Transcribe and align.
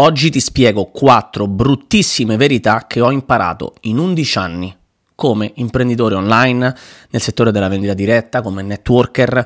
Oggi 0.00 0.30
ti 0.30 0.38
spiego 0.38 0.84
quattro 0.84 1.48
bruttissime 1.48 2.36
verità 2.36 2.84
che 2.86 3.00
ho 3.00 3.10
imparato 3.10 3.74
in 3.80 3.98
11 3.98 4.38
anni 4.38 4.76
come 5.16 5.50
imprenditore 5.56 6.14
online, 6.14 6.72
nel 7.10 7.20
settore 7.20 7.50
della 7.50 7.66
vendita 7.66 7.94
diretta, 7.94 8.40
come 8.40 8.62
networker 8.62 9.44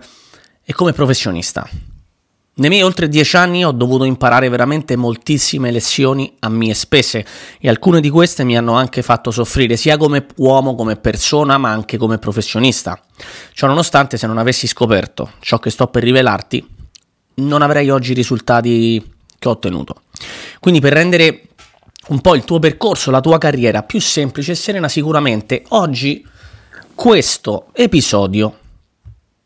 e 0.63 0.73
come 0.75 0.93
professionista. 0.93 1.67
Nei 2.57 2.69
miei 2.69 2.83
oltre 2.83 3.09
dieci 3.09 3.35
anni 3.35 3.65
ho 3.65 3.73
dovuto 3.73 4.05
imparare 4.05 4.51
veramente 4.51 4.95
moltissime 4.95 5.71
lezioni 5.71 6.37
a 6.41 6.51
mie 6.51 6.75
spese 6.75 7.25
e 7.59 7.71
alcune 7.71 8.03
di 8.03 8.11
queste 8.11 8.45
mi 8.45 8.55
hanno 8.55 8.75
anche 8.75 9.01
fatto 9.01 9.31
soffrire 9.31 9.79
sia 9.79 9.97
come 9.97 10.27
uomo, 10.37 10.75
come 10.75 10.97
persona, 10.97 11.57
ma 11.57 11.71
anche 11.71 11.97
come 11.97 12.19
professionista. 12.19 13.01
Ciò 13.55 13.67
nonostante, 13.67 14.19
se 14.19 14.27
non 14.27 14.37
avessi 14.37 14.67
scoperto 14.67 15.31
ciò 15.41 15.59
che 15.59 15.71
sto 15.71 15.87
per 15.87 16.03
rivelarti, 16.03 16.63
non 17.37 17.63
avrei 17.63 17.89
oggi 17.89 18.11
i 18.11 18.17
risultati 18.17 19.03
che 19.39 19.49
ho 19.49 19.53
ottenuto. 19.53 20.03
Quindi 20.61 20.81
per 20.81 20.93
rendere 20.93 21.43
un 22.09 22.21
po' 22.21 22.35
il 22.35 22.45
tuo 22.45 22.59
percorso, 22.59 23.11
la 23.11 23.21
tua 23.21 23.39
carriera 23.39 23.83
più 23.83 24.01
semplice 24.01 24.53
e 24.53 24.57
serena 24.57 24.89
sicuramente, 24.89 25.65
oggi 25.69 26.27
questo 26.95 27.67
episodio 27.73 28.59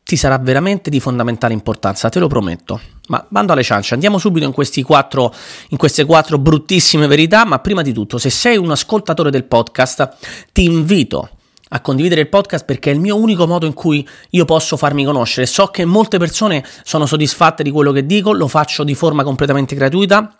ti 0.02 0.16
sarà 0.16 0.38
veramente 0.38 0.88
di 0.88 1.00
fondamentale 1.00 1.52
importanza, 1.52 2.08
te 2.08 2.20
lo 2.20 2.28
prometto. 2.28 2.80
Ma 3.08 3.24
bando 3.28 3.52
alle 3.52 3.62
ciance, 3.62 3.92
andiamo 3.92 4.18
subito 4.18 4.46
in, 4.46 4.52
quattro, 4.84 5.34
in 5.70 5.76
queste 5.76 6.04
quattro 6.04 6.38
bruttissime 6.38 7.06
verità, 7.06 7.44
ma 7.44 7.58
prima 7.58 7.82
di 7.82 7.92
tutto, 7.92 8.16
se 8.16 8.30
sei 8.30 8.56
un 8.56 8.70
ascoltatore 8.70 9.30
del 9.30 9.44
podcast, 9.44 10.16
ti 10.52 10.64
invito 10.64 11.30
a 11.70 11.80
condividere 11.80 12.20
il 12.20 12.28
podcast 12.28 12.64
perché 12.64 12.90
è 12.90 12.94
il 12.94 13.00
mio 13.00 13.16
unico 13.16 13.48
modo 13.48 13.66
in 13.66 13.74
cui 13.74 14.06
io 14.30 14.44
posso 14.44 14.76
farmi 14.76 15.04
conoscere. 15.04 15.46
So 15.46 15.66
che 15.66 15.84
molte 15.84 16.18
persone 16.18 16.64
sono 16.84 17.06
soddisfatte 17.06 17.64
di 17.64 17.72
quello 17.72 17.90
che 17.90 18.06
dico, 18.06 18.32
lo 18.32 18.46
faccio 18.46 18.84
di 18.84 18.94
forma 18.94 19.24
completamente 19.24 19.74
gratuita 19.74 20.36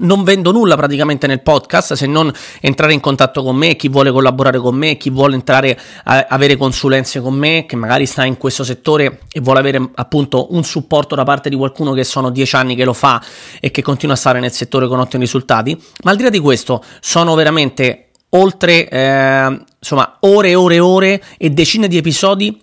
non 0.00 0.22
vendo 0.22 0.52
nulla 0.52 0.76
praticamente 0.76 1.26
nel 1.26 1.42
podcast 1.42 1.94
se 1.94 2.06
non 2.06 2.32
entrare 2.60 2.92
in 2.92 3.00
contatto 3.00 3.42
con 3.42 3.56
me, 3.56 3.76
chi 3.76 3.88
vuole 3.88 4.10
collaborare 4.10 4.58
con 4.58 4.74
me, 4.76 4.96
chi 4.96 5.10
vuole 5.10 5.34
entrare 5.34 5.78
a 6.04 6.26
avere 6.28 6.56
consulenze 6.56 7.20
con 7.20 7.34
me, 7.34 7.66
che 7.66 7.76
magari 7.76 8.06
sta 8.06 8.24
in 8.24 8.36
questo 8.36 8.64
settore 8.64 9.20
e 9.32 9.40
vuole 9.40 9.58
avere 9.60 9.90
appunto 9.94 10.54
un 10.54 10.62
supporto 10.62 11.14
da 11.14 11.24
parte 11.24 11.48
di 11.48 11.56
qualcuno 11.56 11.92
che 11.92 12.04
sono 12.04 12.30
dieci 12.30 12.54
anni 12.56 12.76
che 12.76 12.84
lo 12.84 12.92
fa 12.92 13.22
e 13.60 13.70
che 13.70 13.82
continua 13.82 14.14
a 14.14 14.18
stare 14.18 14.40
nel 14.40 14.52
settore 14.52 14.86
con 14.86 15.00
ottimi 15.00 15.24
risultati. 15.24 15.80
Ma 16.04 16.12
al 16.12 16.16
di 16.16 16.22
là 16.22 16.30
di 16.30 16.38
questo, 16.38 16.84
sono 17.00 17.34
veramente 17.34 18.08
oltre 18.30 18.88
eh, 18.88 19.64
insomma 19.78 20.18
ore 20.20 20.50
e 20.50 20.54
ore 20.54 20.74
e 20.74 20.80
ore 20.80 21.22
e 21.38 21.50
decine 21.50 21.88
di 21.88 21.96
episodi 21.96 22.62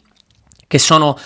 che 0.67 0.79
sono 0.79 1.17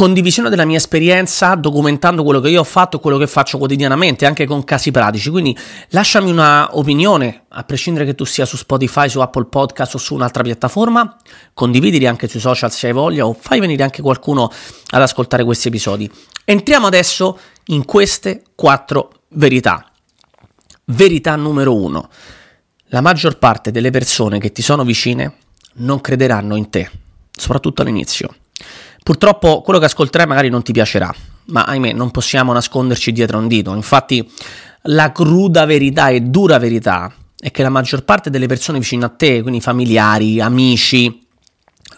condivisione 0.00 0.48
della 0.48 0.64
mia 0.64 0.78
esperienza, 0.78 1.54
documentando 1.56 2.22
quello 2.22 2.40
che 2.40 2.48
io 2.48 2.60
ho 2.60 2.64
fatto 2.64 2.96
e 2.96 3.00
quello 3.00 3.18
che 3.18 3.26
faccio 3.26 3.58
quotidianamente, 3.58 4.24
anche 4.24 4.46
con 4.46 4.64
casi 4.64 4.90
pratici. 4.90 5.28
Quindi 5.28 5.54
lasciami 5.90 6.30
una 6.30 6.70
opinione, 6.78 7.42
a 7.50 7.64
prescindere 7.64 8.06
che 8.06 8.14
tu 8.14 8.24
sia 8.24 8.46
su 8.46 8.56
Spotify, 8.56 9.10
su 9.10 9.20
Apple 9.20 9.44
Podcast 9.44 9.96
o 9.96 9.98
su 9.98 10.14
un'altra 10.14 10.42
piattaforma, 10.42 11.18
condividili 11.52 12.06
anche 12.06 12.28
sui 12.28 12.40
social 12.40 12.72
se 12.72 12.86
hai 12.86 12.94
voglia 12.94 13.26
o 13.26 13.36
fai 13.38 13.60
venire 13.60 13.82
anche 13.82 14.00
qualcuno 14.00 14.50
ad 14.88 15.02
ascoltare 15.02 15.44
questi 15.44 15.68
episodi. 15.68 16.10
Entriamo 16.46 16.86
adesso 16.86 17.38
in 17.66 17.84
queste 17.84 18.44
quattro 18.54 19.12
verità. 19.32 19.84
Verità 20.86 21.36
numero 21.36 21.74
uno. 21.74 22.08
La 22.86 23.02
maggior 23.02 23.36
parte 23.36 23.70
delle 23.70 23.90
persone 23.90 24.38
che 24.38 24.50
ti 24.50 24.62
sono 24.62 24.82
vicine 24.82 25.34
non 25.74 26.00
crederanno 26.00 26.56
in 26.56 26.70
te, 26.70 26.90
soprattutto 27.30 27.82
all'inizio. 27.82 28.34
Purtroppo 29.02 29.62
quello 29.62 29.78
che 29.78 29.86
ascolterai 29.86 30.26
magari 30.26 30.48
non 30.48 30.62
ti 30.62 30.72
piacerà, 30.72 31.12
ma 31.46 31.64
ahimè 31.64 31.92
non 31.92 32.10
possiamo 32.10 32.52
nasconderci 32.52 33.12
dietro 33.12 33.38
un 33.38 33.48
dito. 33.48 33.74
Infatti 33.74 34.28
la 34.82 35.12
cruda 35.12 35.64
verità 35.64 36.08
e 36.08 36.20
dura 36.20 36.58
verità 36.58 37.12
è 37.38 37.50
che 37.50 37.62
la 37.62 37.70
maggior 37.70 38.04
parte 38.04 38.30
delle 38.30 38.46
persone 38.46 38.78
vicino 38.78 39.06
a 39.06 39.08
te, 39.08 39.40
quindi 39.42 39.60
familiari, 39.60 40.40
amici, 40.40 41.26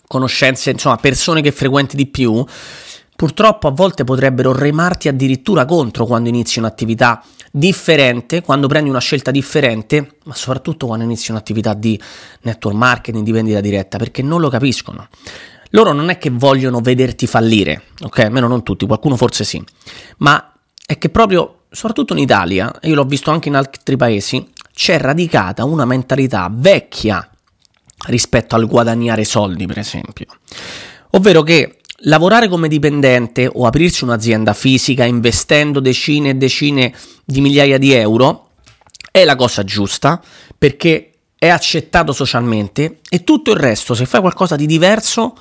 conoscenze, 0.07 0.71
insomma 0.71 0.97
persone 0.97 1.41
che 1.43 1.53
frequenti 1.53 1.97
di 1.97 2.07
più, 2.07 2.45
purtroppo 3.17 3.67
a 3.67 3.71
volte 3.71 4.05
potrebbero 4.05 4.53
remarti 4.53 5.09
addirittura 5.09 5.65
contro 5.65 6.07
quando 6.07 6.29
inizi 6.29 6.59
un'attività 6.59 7.23
differente, 7.51 8.43
quando 8.43 8.67
prendi 8.67 8.89
una 8.89 9.01
scelta 9.01 9.31
differente, 9.31 10.17
ma 10.25 10.35
soprattutto 10.35 10.87
quando 10.87 11.05
inizi 11.05 11.31
un'attività 11.31 11.75
di 11.75 12.01
network 12.43 12.77
marketing, 12.77 13.25
di 13.25 13.33
vendita 13.33 13.61
diretta, 13.61 13.99
perché 13.99 14.23
non 14.23 14.41
lo 14.41 14.49
capiscono. 14.49 15.09
Loro 15.73 15.93
non 15.93 16.11
è 16.11 16.19
che 16.19 16.31
vogliono 16.31 16.81
vederti 16.81 17.27
fallire, 17.27 17.85
ok? 18.01 18.19
Almeno 18.21 18.49
non 18.49 18.63
tutti, 18.63 18.87
qualcuno 18.87 19.17
forse 19.17 19.45
sì, 19.45 19.63
ma 20.19 20.53
è 20.85 20.99
che 20.99 21.09
proprio, 21.09 21.65
soprattutto 21.71 22.13
in 22.13 22.19
Italia, 22.19 22.79
e 22.81 22.89
io 22.89 22.95
l'ho 22.95 23.05
visto 23.05 23.31
anche 23.31 23.49
in 23.49 23.57
altri 23.57 23.97
paesi, 23.97 24.47
c'è 24.75 24.99
radicata 24.99 25.65
una 25.65 25.85
mentalità 25.85 26.51
vecchia 26.53 27.27
rispetto 28.07 28.55
al 28.55 28.67
guadagnare 28.67 29.25
soldi, 29.25 29.67
per 29.67 29.79
esempio. 29.79 30.27
Ovvero 31.11 31.43
che 31.43 31.79
lavorare 32.05 32.49
come 32.49 32.69
dipendente 32.69 33.49
o 33.51 33.67
aprirsi 33.67 34.05
un'azienda 34.05 34.55
fisica 34.55 35.05
investendo 35.05 35.81
decine 35.81 36.31
e 36.31 36.35
decine 36.35 36.95
di 37.25 37.41
migliaia 37.41 37.79
di 37.79 37.93
euro 37.93 38.49
è 39.11 39.25
la 39.25 39.37
cosa 39.37 39.63
giusta 39.63 40.21
perché 40.57 41.13
è 41.39 41.49
accettato 41.49 42.13
socialmente 42.13 43.01
e 43.09 43.25
tutto 43.25 43.51
il 43.51 43.57
resto, 43.57 43.95
se 43.95 44.07
fai 44.07 44.21
qualcosa 44.21 44.57
di 44.57 44.67
diverso, 44.67 45.35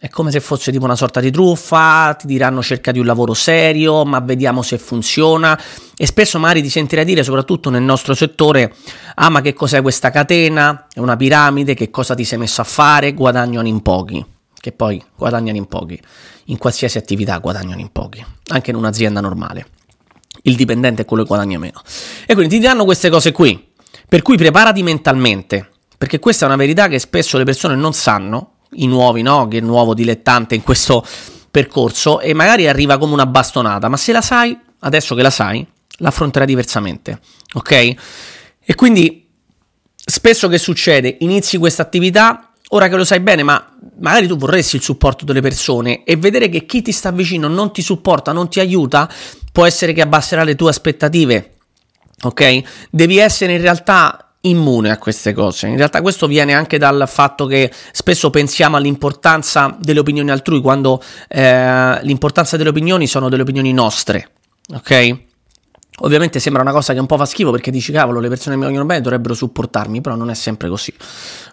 è 0.00 0.08
come 0.08 0.30
se 0.30 0.38
fosse 0.38 0.70
tipo 0.70 0.84
una 0.84 0.94
sorta 0.94 1.18
di 1.18 1.32
truffa, 1.32 2.14
ti 2.14 2.28
diranno 2.28 2.62
cerca 2.62 2.92
di 2.92 3.00
un 3.00 3.06
lavoro 3.06 3.34
serio, 3.34 4.04
ma 4.04 4.20
vediamo 4.20 4.62
se 4.62 4.78
funziona. 4.78 5.60
E 5.96 6.06
spesso 6.06 6.38
magari 6.38 6.62
ti 6.62 6.70
sentirai 6.70 7.04
dire, 7.04 7.24
soprattutto 7.24 7.68
nel 7.68 7.82
nostro 7.82 8.14
settore, 8.14 8.72
ah 9.16 9.28
ma 9.28 9.40
che 9.40 9.54
cos'è 9.54 9.82
questa 9.82 10.10
catena? 10.10 10.86
È 10.92 11.00
una 11.00 11.16
piramide, 11.16 11.74
che 11.74 11.90
cosa 11.90 12.14
ti 12.14 12.22
sei 12.22 12.38
messo 12.38 12.60
a 12.60 12.64
fare? 12.64 13.12
Guadagnano 13.12 13.66
in 13.66 13.82
pochi. 13.82 14.24
Che 14.54 14.70
poi 14.70 15.02
guadagnano 15.16 15.56
in 15.56 15.66
pochi. 15.66 16.00
In 16.44 16.58
qualsiasi 16.58 16.96
attività 16.96 17.36
guadagnano 17.38 17.80
in 17.80 17.90
pochi, 17.90 18.24
anche 18.50 18.70
in 18.70 18.76
un'azienda 18.76 19.20
normale. 19.20 19.66
Il 20.42 20.54
dipendente 20.54 21.02
è 21.02 21.04
quello 21.06 21.24
che 21.24 21.28
guadagna 21.28 21.58
meno. 21.58 21.82
E 22.24 22.34
quindi 22.34 22.54
ti 22.54 22.60
diranno 22.60 22.84
queste 22.84 23.10
cose 23.10 23.32
qui. 23.32 23.66
Per 24.08 24.22
cui 24.22 24.36
preparati 24.36 24.84
mentalmente, 24.84 25.68
perché 25.98 26.20
questa 26.20 26.44
è 26.44 26.46
una 26.46 26.56
verità 26.56 26.86
che 26.86 27.00
spesso 27.00 27.36
le 27.36 27.42
persone 27.42 27.74
non 27.74 27.92
sanno 27.92 28.57
i 28.72 28.86
nuovi, 28.86 29.22
no? 29.22 29.48
Che 29.48 29.58
è 29.58 29.60
nuovo 29.60 29.94
dilettante 29.94 30.54
in 30.54 30.62
questo 30.62 31.04
percorso 31.50 32.20
e 32.20 32.34
magari 32.34 32.68
arriva 32.68 32.98
come 32.98 33.12
una 33.12 33.26
bastonata, 33.26 33.88
ma 33.88 33.96
se 33.96 34.12
la 34.12 34.20
sai, 34.20 34.56
adesso 34.80 35.14
che 35.14 35.22
la 35.22 35.30
sai, 35.30 35.66
l'affronterai 35.98 36.46
diversamente, 36.46 37.20
ok? 37.54 37.94
E 38.60 38.74
quindi 38.74 39.28
spesso 39.94 40.48
che 40.48 40.58
succede? 40.58 41.16
Inizi 41.20 41.56
questa 41.58 41.82
attività, 41.82 42.52
ora 42.68 42.88
che 42.88 42.96
lo 42.96 43.04
sai 43.04 43.20
bene, 43.20 43.42
ma 43.42 43.76
magari 44.00 44.26
tu 44.26 44.36
vorresti 44.36 44.76
il 44.76 44.82
supporto 44.82 45.24
delle 45.24 45.40
persone 45.40 46.04
e 46.04 46.16
vedere 46.16 46.48
che 46.48 46.66
chi 46.66 46.82
ti 46.82 46.92
sta 46.92 47.10
vicino 47.10 47.48
non 47.48 47.72
ti 47.72 47.82
supporta, 47.82 48.32
non 48.32 48.48
ti 48.48 48.60
aiuta, 48.60 49.10
può 49.52 49.64
essere 49.64 49.92
che 49.92 50.02
abbasserà 50.02 50.44
le 50.44 50.54
tue 50.54 50.70
aspettative. 50.70 51.54
Ok? 52.22 52.88
Devi 52.90 53.18
essere 53.18 53.54
in 53.54 53.60
realtà 53.60 54.27
immune 54.42 54.90
a 54.90 54.98
queste 54.98 55.32
cose. 55.32 55.66
In 55.66 55.76
realtà 55.76 56.00
questo 56.00 56.26
viene 56.26 56.54
anche 56.54 56.78
dal 56.78 57.04
fatto 57.06 57.46
che 57.46 57.72
spesso 57.92 58.30
pensiamo 58.30 58.76
all'importanza 58.76 59.76
delle 59.80 60.00
opinioni 60.00 60.30
altrui 60.30 60.60
quando 60.60 61.02
eh, 61.28 61.98
l'importanza 62.02 62.56
delle 62.56 62.68
opinioni 62.68 63.06
sono 63.06 63.28
delle 63.28 63.42
opinioni 63.42 63.72
nostre, 63.72 64.30
ok? 64.74 65.26
Ovviamente 66.02 66.38
sembra 66.38 66.62
una 66.62 66.70
cosa 66.70 66.92
che 66.92 67.00
un 67.00 67.06
po' 67.06 67.16
fa 67.16 67.26
schifo 67.26 67.50
perché 67.50 67.72
dici 67.72 67.90
cavolo 67.90 68.20
le 68.20 68.28
persone 68.28 68.54
che 68.54 68.60
mi 68.60 68.66
vogliono 68.66 68.86
bene 68.86 69.00
dovrebbero 69.00 69.34
supportarmi, 69.34 70.00
però 70.00 70.14
non 70.14 70.30
è 70.30 70.34
sempre 70.34 70.68
così. 70.68 70.94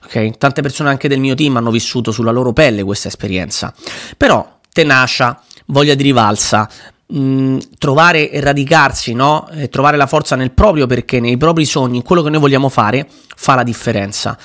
Ok? 0.05 0.37
Tante 0.37 0.61
persone 0.61 0.89
anche 0.89 1.07
del 1.07 1.19
mio 1.19 1.33
team 1.33 1.57
hanno 1.57 1.71
vissuto 1.71 2.11
sulla 2.11 2.29
loro 2.29 2.53
pelle 2.53 2.83
questa 2.83 3.07
esperienza. 3.07 3.73
Però 4.15 4.59
tenacia, 4.71 5.41
voglia 5.67 5.95
di 5.95 6.03
rivalsa, 6.03 6.69
mh, 7.07 7.57
trovare 7.77 8.29
e 8.29 8.39
radicarsi, 8.39 9.13
no? 9.13 9.47
E 9.49 9.69
trovare 9.69 9.97
la 9.97 10.07
forza 10.07 10.35
nel 10.35 10.51
proprio 10.51 10.87
perché, 10.87 11.19
nei 11.19 11.37
propri 11.37 11.65
sogni, 11.65 11.97
in 11.97 12.03
quello 12.03 12.21
che 12.21 12.29
noi 12.29 12.39
vogliamo 12.39 12.69
fare, 12.69 13.07
fa 13.35 13.55
la 13.55 13.63
differenza. 13.63 14.37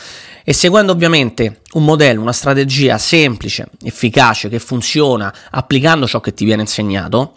E 0.42 0.52
seguendo 0.52 0.92
ovviamente 0.92 1.60
un 1.72 1.84
modello, 1.84 2.20
una 2.20 2.32
strategia 2.32 2.98
semplice, 2.98 3.68
efficace, 3.82 4.48
che 4.48 4.58
funziona, 4.58 5.32
applicando 5.50 6.06
ciò 6.06 6.20
che 6.20 6.34
ti 6.34 6.44
viene 6.44 6.62
insegnato, 6.62 7.34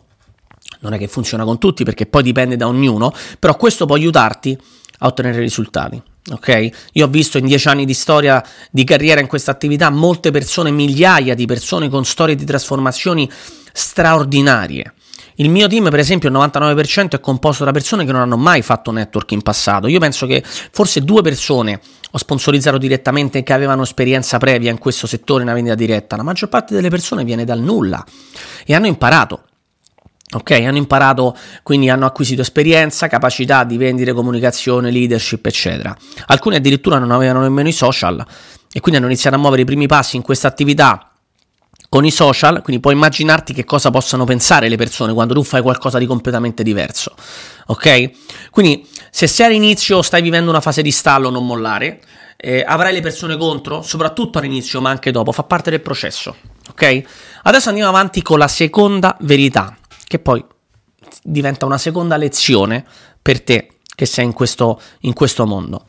non 0.79 0.93
è 0.93 0.97
che 0.97 1.07
funziona 1.07 1.43
con 1.43 1.59
tutti 1.59 1.83
perché 1.83 2.05
poi 2.05 2.23
dipende 2.23 2.55
da 2.55 2.67
ognuno, 2.67 3.13
però 3.39 3.55
questo 3.55 3.85
può 3.85 3.95
aiutarti 3.95 4.57
a 4.99 5.07
ottenere 5.07 5.39
risultati. 5.39 6.01
Ok? 6.31 6.69
Io 6.93 7.05
ho 7.05 7.09
visto 7.09 7.37
in 7.37 7.45
dieci 7.45 7.67
anni 7.67 7.85
di 7.85 7.93
storia 7.93 8.43
di 8.71 8.85
carriera 8.85 9.19
in 9.19 9.27
questa 9.27 9.51
attività 9.51 9.89
molte 9.89 10.31
persone, 10.31 10.71
migliaia 10.71 11.35
di 11.35 11.45
persone 11.45 11.89
con 11.89 12.05
storie 12.05 12.35
di 12.35 12.45
trasformazioni 12.45 13.29
straordinarie. 13.73 14.93
Il 15.35 15.49
mio 15.49 15.67
team, 15.67 15.89
per 15.89 15.99
esempio, 15.99 16.29
il 16.29 16.35
99% 16.35 17.11
è 17.11 17.19
composto 17.19 17.63
da 17.63 17.71
persone 17.71 18.05
che 18.05 18.11
non 18.11 18.21
hanno 18.21 18.37
mai 18.37 18.61
fatto 18.61 18.91
network 18.91 19.31
in 19.31 19.41
passato. 19.41 19.87
Io 19.87 19.99
penso 19.99 20.25
che 20.25 20.43
forse 20.43 21.03
due 21.03 21.21
persone 21.21 21.79
ho 22.11 22.17
sponsorizzato 22.17 22.77
direttamente 22.77 23.41
che 23.41 23.53
avevano 23.53 23.83
esperienza 23.83 24.37
previa 24.37 24.69
in 24.69 24.77
questo 24.77 25.07
settore, 25.07 25.43
in 25.43 25.51
vendita 25.51 25.75
diretta. 25.75 26.15
La 26.15 26.23
maggior 26.23 26.49
parte 26.49 26.75
delle 26.75 26.89
persone 26.89 27.23
viene 27.23 27.45
dal 27.45 27.59
nulla 27.59 28.05
e 28.65 28.75
hanno 28.75 28.87
imparato. 28.87 29.45
Ok, 30.33 30.51
hanno 30.51 30.77
imparato, 30.77 31.37
quindi 31.61 31.89
hanno 31.89 32.07
acquisito 32.07 32.41
esperienza, 32.41 33.07
capacità 33.07 33.63
di 33.63 33.77
vendere, 33.77 34.13
comunicazione, 34.13 34.89
leadership, 34.89 35.45
eccetera. 35.45 35.95
Alcuni 36.27 36.55
addirittura 36.55 36.97
non 36.97 37.11
avevano 37.11 37.41
nemmeno 37.41 37.67
i 37.67 37.73
social 37.73 38.25
e 38.71 38.79
quindi 38.79 38.99
hanno 38.99 39.09
iniziato 39.09 39.35
a 39.35 39.39
muovere 39.39 39.61
i 39.61 39.65
primi 39.65 39.85
passi 39.85 40.15
in 40.15 40.23
questa 40.23 40.47
attività 40.47 41.12
con 41.93 42.05
i 42.05 42.09
social, 42.09 42.63
quindi 42.63 42.81
puoi 42.81 42.95
immaginarti 42.95 43.53
che 43.53 43.65
cosa 43.65 43.91
possano 43.91 44.23
pensare 44.23 44.67
le 44.67 44.77
persone 44.77 45.13
quando 45.13 45.35
tu 45.35 45.43
fai 45.43 45.61
qualcosa 45.61 45.99
di 45.99 46.07
completamente 46.07 46.63
diverso. 46.63 47.13
Ok? 47.67 48.49
Quindi 48.49 48.89
se 49.11 49.27
sei 49.27 49.45
all'inizio 49.45 50.01
stai 50.01 50.23
vivendo 50.23 50.49
una 50.49 50.59
fase 50.59 50.81
di 50.81 50.89
stallo, 50.89 51.29
non 51.29 51.45
mollare. 51.45 52.01
Eh, 52.35 52.63
avrai 52.65 52.93
le 52.93 53.01
persone 53.01 53.37
contro, 53.37 53.83
soprattutto 53.83 54.39
all'inizio, 54.39 54.81
ma 54.81 54.89
anche 54.89 55.11
dopo, 55.11 55.31
fa 55.31 55.43
parte 55.43 55.69
del 55.69 55.81
processo. 55.81 56.35
Ok? 56.71 57.03
Adesso 57.43 57.69
andiamo 57.69 57.89
avanti 57.89 58.23
con 58.23 58.39
la 58.39 58.47
seconda 58.47 59.15
verità, 59.19 59.77
che 60.07 60.17
poi 60.17 60.43
diventa 61.21 61.67
una 61.67 61.77
seconda 61.77 62.17
lezione 62.17 62.83
per 63.21 63.43
te 63.43 63.67
che 63.93 64.07
sei 64.07 64.25
in 64.25 64.33
questo, 64.33 64.81
in 65.01 65.13
questo 65.13 65.45
mondo. 65.45 65.85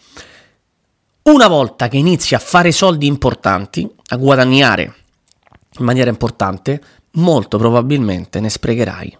Una 1.22 1.48
volta 1.48 1.88
che 1.88 1.96
inizi 1.96 2.34
a 2.34 2.38
fare 2.38 2.72
soldi 2.72 3.06
importanti, 3.06 3.90
a 4.08 4.16
guadagnare 4.16 4.96
in 5.78 5.84
maniera 5.84 6.10
importante, 6.10 6.80
molto 7.12 7.58
probabilmente 7.58 8.40
ne 8.40 8.48
sprecherai 8.48 9.18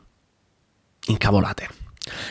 in 1.08 1.16
cavolate. 1.18 1.68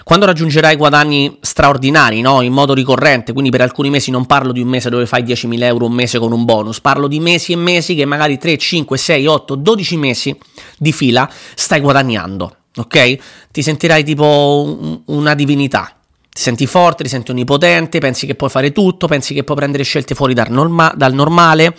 Quando 0.04 0.28
raggiungerai 0.28 0.76
guadagni 0.76 1.38
straordinari, 1.42 2.22
no? 2.22 2.42
in 2.42 2.54
modo 2.54 2.76
ricorrente, 2.76 3.34
quindi 3.34 3.50
per 3.50 3.62
alcuni 3.62 3.90
mesi 3.90 4.12
non 4.12 4.28
parlo 4.28 4.52
di 4.52 4.62
un 4.62 4.68
mese 4.68 4.90
dove 4.90 5.08
fai 5.08 5.24
10.000 5.24 5.64
euro 5.64 5.88
un 5.88 5.94
mese 5.94 6.20
con 6.20 6.32
un 6.32 6.46
bonus, 6.46 6.80
parlo 6.80 7.08
di 7.08 7.20
mesi 7.20 7.54
e 7.54 7.56
mesi 7.56 7.96
che 7.96 8.06
magari 8.06 8.38
3, 8.38 8.56
5, 8.56 8.98
6, 8.98 9.26
8, 9.26 9.56
12 9.56 9.98
mesi 9.98 10.38
di 10.78 10.92
fila 10.92 11.28
stai 11.56 11.80
guadagnando, 11.80 12.56
ok? 12.76 13.18
Ti 13.52 13.62
sentirai 13.64 14.04
tipo 14.04 15.02
una 15.06 15.34
divinità, 15.34 15.96
ti 16.30 16.42
senti 16.42 16.68
forte, 16.68 17.04
ti 17.04 17.10
senti 17.10 17.32
onnipotente, 17.32 17.98
pensi 17.98 18.28
che 18.28 18.36
puoi 18.36 18.52
fare 18.52 18.72
tutto, 18.72 19.08
pensi 19.08 19.34
che 19.34 19.44
puoi 19.44 19.58
prendere 19.58 19.84
scelte 19.84 20.14
fuori 20.14 20.36
dal, 20.36 20.52
norma- 20.52 20.94
dal 20.96 21.14
normale 21.14 21.76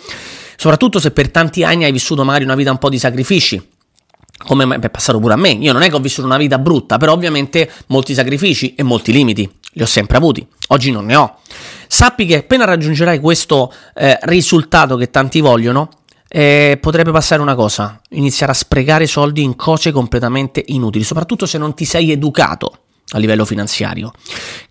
soprattutto 0.55 0.99
se 0.99 1.11
per 1.11 1.29
tanti 1.29 1.63
anni 1.63 1.83
hai 1.83 1.91
vissuto 1.91 2.23
magari 2.23 2.43
una 2.43 2.55
vita 2.55 2.71
un 2.71 2.77
po' 2.77 2.89
di 2.89 2.99
sacrifici, 2.99 3.69
come 4.37 4.79
è 4.79 4.89
passato 4.89 5.19
pure 5.19 5.33
a 5.33 5.37
me. 5.37 5.49
Io 5.49 5.73
non 5.73 5.81
è 5.81 5.89
che 5.89 5.95
ho 5.95 5.99
vissuto 5.99 6.27
una 6.27 6.37
vita 6.37 6.57
brutta, 6.57 6.97
però 6.97 7.13
ovviamente 7.13 7.69
molti 7.87 8.13
sacrifici 8.13 8.75
e 8.75 8.83
molti 8.83 9.11
limiti 9.11 9.49
li 9.71 9.81
ho 9.81 9.85
sempre 9.85 10.17
avuti. 10.17 10.45
Oggi 10.69 10.91
non 10.91 11.05
ne 11.05 11.15
ho. 11.15 11.37
Sappi 11.87 12.25
che 12.25 12.37
appena 12.37 12.65
raggiungerai 12.65 13.19
questo 13.19 13.71
eh, 13.93 14.17
risultato 14.23 14.95
che 14.97 15.09
tanti 15.09 15.39
vogliono, 15.39 15.89
eh, 16.27 16.77
potrebbe 16.81 17.11
passare 17.11 17.41
una 17.41 17.55
cosa, 17.55 17.99
iniziare 18.09 18.51
a 18.51 18.55
sprecare 18.55 19.07
soldi 19.07 19.43
in 19.43 19.55
cose 19.55 19.91
completamente 19.91 20.63
inutili, 20.67 21.03
soprattutto 21.03 21.45
se 21.45 21.57
non 21.57 21.73
ti 21.73 21.85
sei 21.85 22.11
educato 22.11 22.79
a 23.11 23.17
livello 23.19 23.45
finanziario, 23.45 24.11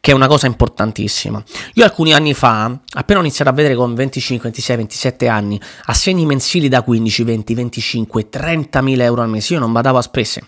che 0.00 0.10
è 0.10 0.14
una 0.14 0.26
cosa 0.26 0.46
importantissima. 0.46 1.42
Io 1.75 1.84
alcuni 1.84 2.12
anni 2.12 2.34
fa, 2.34 2.76
appena 2.94 3.20
ho 3.20 3.22
iniziato 3.22 3.50
a 3.50 3.54
vedere 3.54 3.75
con 3.75 3.94
25, 3.94 4.44
26, 4.44 4.76
27 4.76 5.28
anni, 5.28 5.60
assegni 5.84 6.26
mensili 6.26 6.69
da 6.69 6.82
15, 6.82 7.22
20, 7.22 7.54
25, 7.54 8.28
30 8.28 8.82
mila 8.82 9.04
euro 9.04 9.22
al 9.22 9.28
mese, 9.28 9.54
io 9.54 9.60
non 9.60 9.72
badavo 9.72 9.98
a 9.98 10.02
spese, 10.02 10.42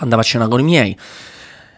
andavo 0.00 0.20
a 0.20 0.24
cena 0.24 0.48
con 0.48 0.60
i 0.60 0.64
miei, 0.64 0.96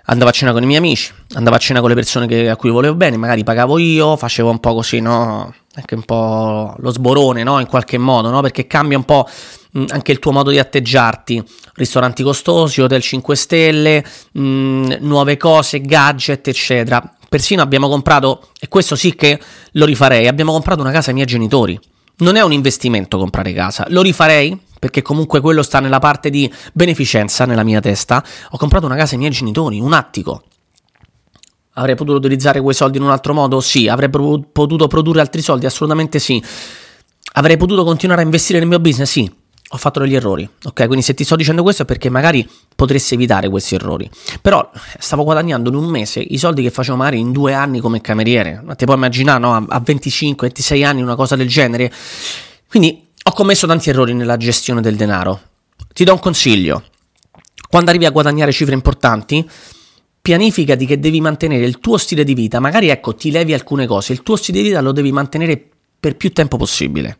andavo 0.06 0.31
a 0.31 0.32
cena 0.32 0.53
con 0.53 0.62
i 0.62 0.67
miei 0.67 0.79
amici, 0.79 1.12
andavo 1.35 1.56
a 1.56 1.59
cena 1.61 1.81
con 1.81 1.88
le 1.91 1.94
persone 1.94 2.26
che, 2.26 2.50
a 2.50 2.56
cui 2.56 2.71
volevo 2.71 2.97
bene, 2.97 3.17
magari 3.17 3.44
pagavo 3.44 3.79
io, 3.79 4.17
facevo 4.17 4.50
un 4.50 4.59
po' 4.59 4.75
così, 4.75 5.00
no? 5.00 5.55
Anche 5.75 5.95
un 5.95 6.03
po' 6.03 6.75
lo 6.79 6.91
sborone, 6.91 7.45
no? 7.45 7.61
In 7.61 7.67
qualche 7.67 7.97
modo, 7.97 8.31
no? 8.31 8.41
Perché 8.41 8.67
cambia 8.67 8.97
un 8.97 9.05
po' 9.05 9.29
mh, 9.71 9.85
anche 9.89 10.11
il 10.13 10.19
tuo 10.19 10.33
modo 10.33 10.51
di 10.51 10.59
atteggiarti. 10.59 11.43
Ristoranti 11.75 12.23
costosi, 12.25 12.81
hotel 12.81 13.01
5 13.01 13.37
stelle, 13.37 14.05
mh, 14.33 14.97
nuove 15.01 15.37
cose, 15.37 15.81
gadget, 15.81 16.49
eccetera. 16.49 17.01
Persino 17.29 17.63
abbiamo 17.63 17.89
comprato, 17.89 18.49
e 18.59 18.67
questo 18.67 18.97
sì 18.97 19.15
che 19.15 19.41
lo 19.73 19.85
rifarei, 19.85 20.27
abbiamo 20.27 20.51
comprato 20.51 20.81
una 20.81 20.91
casa 20.91 21.11
ai 21.11 21.15
miei 21.15 21.27
genitori. 21.27 21.79
Non 22.19 22.35
è 22.35 22.43
un 22.43 22.53
investimento 22.53 23.17
comprare 23.17 23.53
casa, 23.53 23.87
lo 23.89 24.03
rifarei 24.03 24.59
perché 24.81 25.03
comunque 25.03 25.41
quello 25.41 25.63
sta 25.63 25.79
nella 25.79 26.01
parte 26.01 26.31
di 26.31 26.53
beneficenza 26.73 27.45
nella 27.45 27.63
mia 27.63 27.81
testa. 27.81 28.25
Ho 28.51 28.59
comprato 28.59 28.87
una 28.87 28.97
casa 28.97 29.13
ai 29.13 29.19
miei 29.19 29.31
genitori, 29.31 29.79
un 29.79 29.93
attico. 29.93 30.43
Avrei 31.81 31.97
potuto 31.97 32.19
utilizzare 32.19 32.61
quei 32.61 32.75
soldi 32.75 32.99
in 32.99 33.05
un 33.05 33.11
altro 33.11 33.35
modo? 33.35 33.61
Sì. 33.61 33.88
Avrei 33.88 34.11
potuto 34.11 34.87
produrre 34.87 35.21
altri 35.21 35.41
soldi? 35.41 35.67
Assolutamente 35.67 36.19
sì. 36.19 36.43
Avrei 37.32 37.56
potuto 37.56 37.85
continuare 37.85 38.21
a 38.21 38.25
investire 38.25 38.59
nel 38.59 38.69
mio 38.69 38.81
business? 38.81 39.11
Sì 39.11 39.38
ho 39.73 39.77
fatto 39.77 40.00
degli 40.00 40.17
errori, 40.17 40.49
ok? 40.65 40.87
Quindi 40.87 41.03
se 41.03 41.15
ti 41.15 41.23
sto 41.23 41.37
dicendo 41.37 41.62
questo 41.62 41.82
è 41.82 41.85
perché 41.85 42.11
magari 42.11 42.49
potresti 42.75 43.15
evitare 43.15 43.49
questi 43.49 43.77
errori. 43.77 44.11
Però 44.41 44.69
stavo 44.99 45.23
guadagnando 45.23 45.69
in 45.69 45.77
un 45.77 45.85
mese 45.85 46.19
i 46.19 46.38
soldi 46.38 46.62
che 46.62 46.71
facevo 46.71 46.97
magari 46.97 47.21
in 47.21 47.31
due 47.31 47.55
anni 47.55 47.79
come 47.79 48.00
cameriere. 48.00 48.65
Ti 48.76 48.85
puoi 48.85 48.97
immaginare, 48.97 49.38
no? 49.38 49.55
A 49.69 49.79
25, 49.79 50.49
26 50.49 50.85
anni 50.85 51.03
una 51.03 51.15
cosa 51.15 51.37
del 51.37 51.47
genere. 51.47 51.93
Quindi 52.69 53.11
ho 53.23 53.33
commesso 53.33 53.69
tanti 53.69 53.91
errori 53.91 54.12
nella 54.12 54.37
gestione 54.37 54.81
del 54.81 54.97
denaro. 54.97 55.41
Ti 55.93 56.03
do 56.03 56.15
un 56.15 56.19
consiglio. 56.19 56.83
Quando 57.69 57.91
arrivi 57.91 58.06
a 58.06 58.11
guadagnare 58.11 58.50
cifre 58.50 58.75
importanti, 58.75 59.49
pianificati 60.21 60.87
che 60.87 60.99
devi 60.99 61.21
mantenere 61.21 61.65
il 61.65 61.79
tuo 61.79 61.97
stile 61.97 62.25
di 62.25 62.35
vita. 62.35 62.61
Magari 62.61 62.89
ecco, 62.89 63.15
ti 63.15 63.31
levi 63.31 63.55
alcune 63.55 63.87
cose. 63.87 64.13
Il 64.13 64.23
tuo 64.23 64.37
stile 64.37 64.63
di 64.63 64.69
vita 64.69 64.81
lo 64.81 64.93
devi 64.93 65.13
mantenere 65.13 65.69
per 65.99 66.17
più 66.17 66.33
tempo 66.33 66.57
possibile 66.57 67.19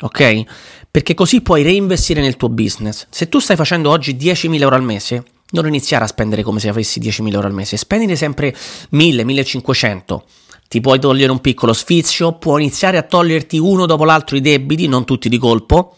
ok? 0.00 0.42
Perché 0.90 1.14
così 1.14 1.40
puoi 1.40 1.62
reinvestire 1.62 2.20
nel 2.20 2.36
tuo 2.36 2.48
business. 2.48 3.06
Se 3.10 3.28
tu 3.28 3.38
stai 3.38 3.56
facendo 3.56 3.90
oggi 3.90 4.14
10.000 4.14 4.60
euro 4.60 4.76
al 4.76 4.82
mese, 4.82 5.24
non 5.50 5.66
iniziare 5.66 6.04
a 6.04 6.08
spendere 6.08 6.42
come 6.42 6.60
se 6.60 6.68
avessi 6.68 7.00
10.000 7.00 7.32
euro 7.32 7.46
al 7.46 7.54
mese, 7.54 7.76
spendine 7.76 8.16
sempre 8.16 8.54
1.000, 8.54 9.24
1.500. 9.24 10.20
Ti 10.68 10.80
puoi 10.80 10.98
togliere 10.98 11.32
un 11.32 11.40
piccolo 11.40 11.72
sfizio, 11.72 12.34
puoi 12.34 12.62
iniziare 12.62 12.98
a 12.98 13.02
toglierti 13.02 13.58
uno 13.58 13.86
dopo 13.86 14.04
l'altro 14.04 14.36
i 14.36 14.40
debiti, 14.40 14.86
non 14.86 15.06
tutti 15.06 15.28
di 15.28 15.38
colpo, 15.38 15.96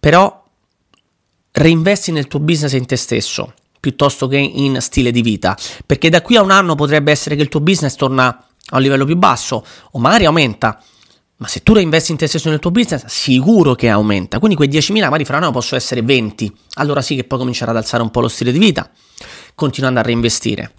però 0.00 0.44
reinvesti 1.52 2.10
nel 2.10 2.26
tuo 2.26 2.40
business 2.40 2.72
e 2.72 2.78
in 2.78 2.86
te 2.86 2.96
stesso 2.96 3.52
piuttosto 3.86 4.26
che 4.26 4.36
in 4.36 4.80
stile 4.80 5.12
di 5.12 5.22
vita, 5.22 5.56
perché 5.86 6.10
da 6.10 6.20
qui 6.20 6.34
a 6.34 6.42
un 6.42 6.50
anno 6.50 6.74
potrebbe 6.74 7.12
essere 7.12 7.36
che 7.36 7.42
il 7.42 7.48
tuo 7.48 7.60
business 7.60 7.94
torna 7.94 8.26
a 8.26 8.76
un 8.76 8.82
livello 8.82 9.04
più 9.04 9.14
basso 9.14 9.64
o 9.92 9.98
magari 10.00 10.24
aumenta, 10.24 10.82
ma 11.36 11.46
se 11.46 11.62
tu 11.62 11.72
reinvesti 11.72 12.10
in 12.10 12.16
te 12.16 12.26
stesso 12.26 12.50
nel 12.50 12.58
tuo 12.58 12.72
business, 12.72 13.04
sicuro 13.06 13.76
che 13.76 13.88
aumenta. 13.88 14.40
Quindi 14.40 14.56
quei 14.56 14.68
10.000 14.68 15.02
magari 15.02 15.24
fra 15.24 15.36
un 15.36 15.44
anno 15.44 15.52
possono 15.52 15.78
essere 15.78 16.02
20. 16.02 16.52
Allora 16.74 17.00
sì 17.00 17.14
che 17.14 17.22
puoi 17.22 17.38
cominciare 17.38 17.70
ad 17.70 17.76
alzare 17.76 18.02
un 18.02 18.10
po' 18.10 18.20
lo 18.20 18.26
stile 18.26 18.50
di 18.50 18.58
vita, 18.58 18.90
continuando 19.54 20.00
a 20.00 20.02
reinvestire. 20.02 20.72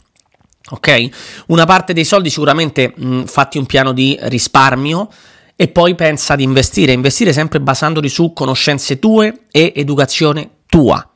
Ok? 0.71 1.09
Una 1.47 1.63
parte 1.63 1.93
dei 1.93 2.03
soldi 2.03 2.29
sicuramente 2.29 2.93
mh, 2.93 3.23
fatti 3.23 3.57
un 3.57 3.65
piano 3.65 3.93
di 3.93 4.17
risparmio 4.23 5.07
e 5.55 5.69
poi 5.69 5.95
pensa 5.95 6.33
ad 6.33 6.41
investire. 6.41 6.91
Investire 6.91 7.31
sempre 7.31 7.61
basandoti 7.61 8.09
su 8.09 8.33
conoscenze 8.33 8.99
tue 8.99 9.43
e 9.49 9.71
educazione 9.77 10.49
tua. 10.65 11.09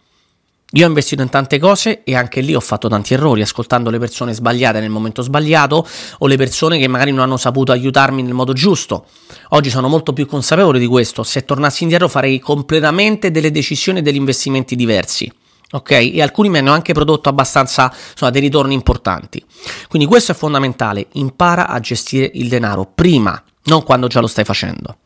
Io 0.73 0.85
ho 0.85 0.87
investito 0.87 1.21
in 1.21 1.29
tante 1.29 1.59
cose 1.59 2.03
e 2.03 2.15
anche 2.15 2.39
lì 2.39 2.55
ho 2.55 2.59
fatto 2.61 2.87
tanti 2.87 3.13
errori, 3.13 3.41
ascoltando 3.41 3.89
le 3.89 3.99
persone 3.99 4.31
sbagliate 4.31 4.79
nel 4.79 4.89
momento 4.89 5.21
sbagliato 5.21 5.85
o 6.19 6.27
le 6.27 6.37
persone 6.37 6.77
che 6.77 6.87
magari 6.87 7.11
non 7.11 7.19
hanno 7.19 7.35
saputo 7.35 7.73
aiutarmi 7.73 8.23
nel 8.23 8.33
modo 8.33 8.53
giusto. 8.53 9.07
Oggi 9.49 9.69
sono 9.69 9.89
molto 9.89 10.13
più 10.13 10.25
consapevole 10.25 10.79
di 10.79 10.87
questo. 10.87 11.23
Se 11.23 11.43
tornassi 11.43 11.83
indietro 11.83 12.07
farei 12.07 12.39
completamente 12.39 13.31
delle 13.31 13.51
decisioni 13.51 13.99
e 13.99 14.01
degli 14.01 14.15
investimenti 14.15 14.77
diversi. 14.77 15.29
Ok? 15.71 15.91
E 15.91 16.21
alcuni 16.21 16.47
mi 16.47 16.59
hanno 16.59 16.71
anche 16.71 16.93
prodotto 16.93 17.27
abbastanza 17.27 17.93
insomma, 18.11 18.31
dei 18.31 18.41
ritorni 18.41 18.73
importanti. 18.73 19.43
Quindi 19.89 20.07
questo 20.07 20.31
è 20.31 20.35
fondamentale. 20.35 21.07
Impara 21.13 21.67
a 21.67 21.81
gestire 21.81 22.31
il 22.35 22.47
denaro 22.47 22.89
prima, 22.95 23.41
non 23.63 23.83
quando 23.83 24.07
già 24.07 24.21
lo 24.21 24.27
stai 24.27 24.45
facendo. 24.45 24.99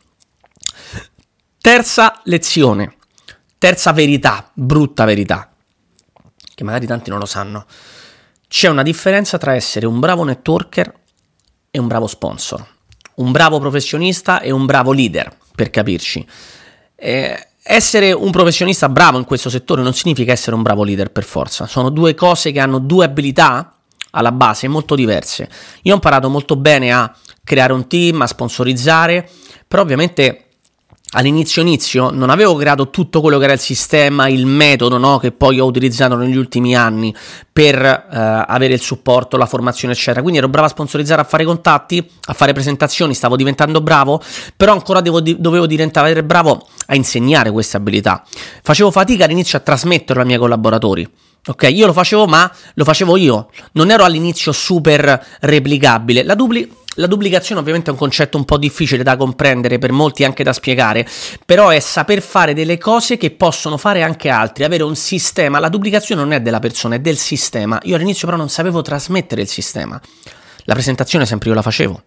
Terza 1.60 2.20
lezione. 2.24 2.94
Terza 3.58 3.92
verità, 3.92 4.48
brutta 4.54 5.04
verità 5.04 5.50
che 6.56 6.64
magari 6.64 6.86
tanti 6.86 7.10
non 7.10 7.18
lo 7.18 7.26
sanno, 7.26 7.66
c'è 8.48 8.68
una 8.68 8.82
differenza 8.82 9.36
tra 9.36 9.54
essere 9.54 9.84
un 9.84 10.00
bravo 10.00 10.24
networker 10.24 10.90
e 11.70 11.78
un 11.78 11.86
bravo 11.86 12.06
sponsor, 12.06 12.66
un 13.16 13.30
bravo 13.30 13.60
professionista 13.60 14.40
e 14.40 14.50
un 14.50 14.64
bravo 14.64 14.92
leader, 14.92 15.36
per 15.54 15.68
capirci. 15.68 16.26
Eh, 16.94 17.48
essere 17.62 18.12
un 18.12 18.30
professionista 18.30 18.88
bravo 18.88 19.18
in 19.18 19.24
questo 19.24 19.50
settore 19.50 19.82
non 19.82 19.92
significa 19.92 20.32
essere 20.32 20.56
un 20.56 20.62
bravo 20.62 20.82
leader 20.82 21.12
per 21.12 21.24
forza, 21.24 21.66
sono 21.66 21.90
due 21.90 22.14
cose 22.14 22.52
che 22.52 22.60
hanno 22.60 22.78
due 22.78 23.04
abilità 23.04 23.74
alla 24.12 24.32
base 24.32 24.66
molto 24.66 24.94
diverse. 24.94 25.50
Io 25.82 25.92
ho 25.92 25.96
imparato 25.96 26.30
molto 26.30 26.56
bene 26.56 26.90
a 26.90 27.14
creare 27.44 27.74
un 27.74 27.86
team, 27.86 28.22
a 28.22 28.26
sponsorizzare, 28.26 29.28
però 29.68 29.82
ovviamente 29.82 30.45
all'inizio 31.10 31.62
inizio 31.62 32.10
non 32.10 32.30
avevo 32.30 32.56
creato 32.56 32.90
tutto 32.90 33.20
quello 33.20 33.38
che 33.38 33.44
era 33.44 33.52
il 33.52 33.60
sistema, 33.60 34.28
il 34.28 34.46
metodo 34.46 34.98
no, 34.98 35.18
che 35.18 35.32
poi 35.32 35.60
ho 35.60 35.66
utilizzato 35.66 36.16
negli 36.16 36.36
ultimi 36.36 36.74
anni 36.74 37.14
per 37.52 37.76
eh, 37.76 38.44
avere 38.46 38.74
il 38.74 38.80
supporto, 38.80 39.36
la 39.36 39.46
formazione 39.46 39.94
eccetera, 39.94 40.20
quindi 40.20 40.38
ero 40.38 40.48
bravo 40.48 40.66
a 40.66 40.70
sponsorizzare, 40.70 41.20
a 41.20 41.24
fare 41.24 41.44
contatti, 41.44 42.04
a 42.26 42.32
fare 42.32 42.52
presentazioni, 42.52 43.14
stavo 43.14 43.36
diventando 43.36 43.80
bravo, 43.80 44.20
però 44.56 44.72
ancora 44.72 45.00
devo, 45.00 45.20
dovevo 45.20 45.66
diventare 45.66 46.24
bravo 46.24 46.66
a 46.86 46.94
insegnare 46.94 47.50
queste 47.50 47.76
abilità. 47.76 48.24
Facevo 48.62 48.90
fatica 48.90 49.24
all'inizio 49.24 49.58
a 49.58 49.60
trasmetterlo 49.60 50.22
ai 50.22 50.26
miei 50.26 50.38
collaboratori, 50.38 51.08
Ok, 51.48 51.68
io 51.70 51.86
lo 51.86 51.92
facevo, 51.92 52.26
ma 52.26 52.50
lo 52.74 52.82
facevo 52.82 53.16
io. 53.16 53.50
Non 53.72 53.92
ero 53.92 54.02
all'inizio 54.02 54.50
super 54.50 55.24
replicabile. 55.38 56.24
La, 56.24 56.34
dupli- 56.34 56.68
la 56.96 57.06
duplicazione 57.06 57.60
ovviamente 57.60 57.90
è 57.90 57.92
un 57.92 57.98
concetto 57.98 58.36
un 58.36 58.44
po' 58.44 58.58
difficile 58.58 59.02
da 59.02 59.16
comprendere 59.16 59.78
per 59.78 59.92
molti 59.92 60.24
anche 60.24 60.42
da 60.42 60.52
spiegare, 60.52 61.06
però 61.44 61.68
è 61.68 61.80
saper 61.80 62.20
fare 62.20 62.54
delle 62.54 62.78
cose 62.78 63.16
che 63.16 63.30
possono 63.30 63.76
fare 63.76 64.02
anche 64.02 64.28
altri, 64.28 64.64
avere 64.64 64.82
un 64.82 64.96
sistema. 64.96 65.58
La 65.58 65.68
duplicazione 65.68 66.22
non 66.22 66.32
è 66.32 66.40
della 66.40 66.58
persona, 66.58 66.96
è 66.96 67.00
del 67.00 67.16
sistema. 67.18 67.78
Io 67.84 67.96
all'inizio 67.96 68.26
però 68.26 68.38
non 68.38 68.48
sapevo 68.48 68.82
trasmettere 68.82 69.42
il 69.42 69.48
sistema. 69.48 70.00
La 70.64 70.74
presentazione 70.74 71.26
sempre 71.26 71.48
io 71.48 71.54
la 71.54 71.62
facevo. 71.62 72.02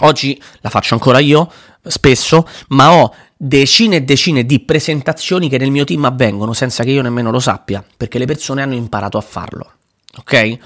Oggi 0.00 0.40
la 0.60 0.70
faccio 0.70 0.94
ancora 0.94 1.18
io, 1.18 1.50
spesso, 1.82 2.48
ma 2.68 2.92
ho 2.92 3.14
decine 3.36 3.96
e 3.96 4.02
decine 4.02 4.44
di 4.44 4.60
presentazioni 4.60 5.48
che 5.48 5.58
nel 5.58 5.70
mio 5.70 5.84
team 5.84 6.04
avvengono 6.04 6.52
senza 6.52 6.84
che 6.84 6.90
io 6.90 7.02
nemmeno 7.02 7.30
lo 7.30 7.40
sappia, 7.40 7.84
perché 7.96 8.18
le 8.18 8.26
persone 8.26 8.62
hanno 8.62 8.74
imparato 8.74 9.18
a 9.18 9.20
farlo. 9.20 9.72
Ok? 10.18 10.58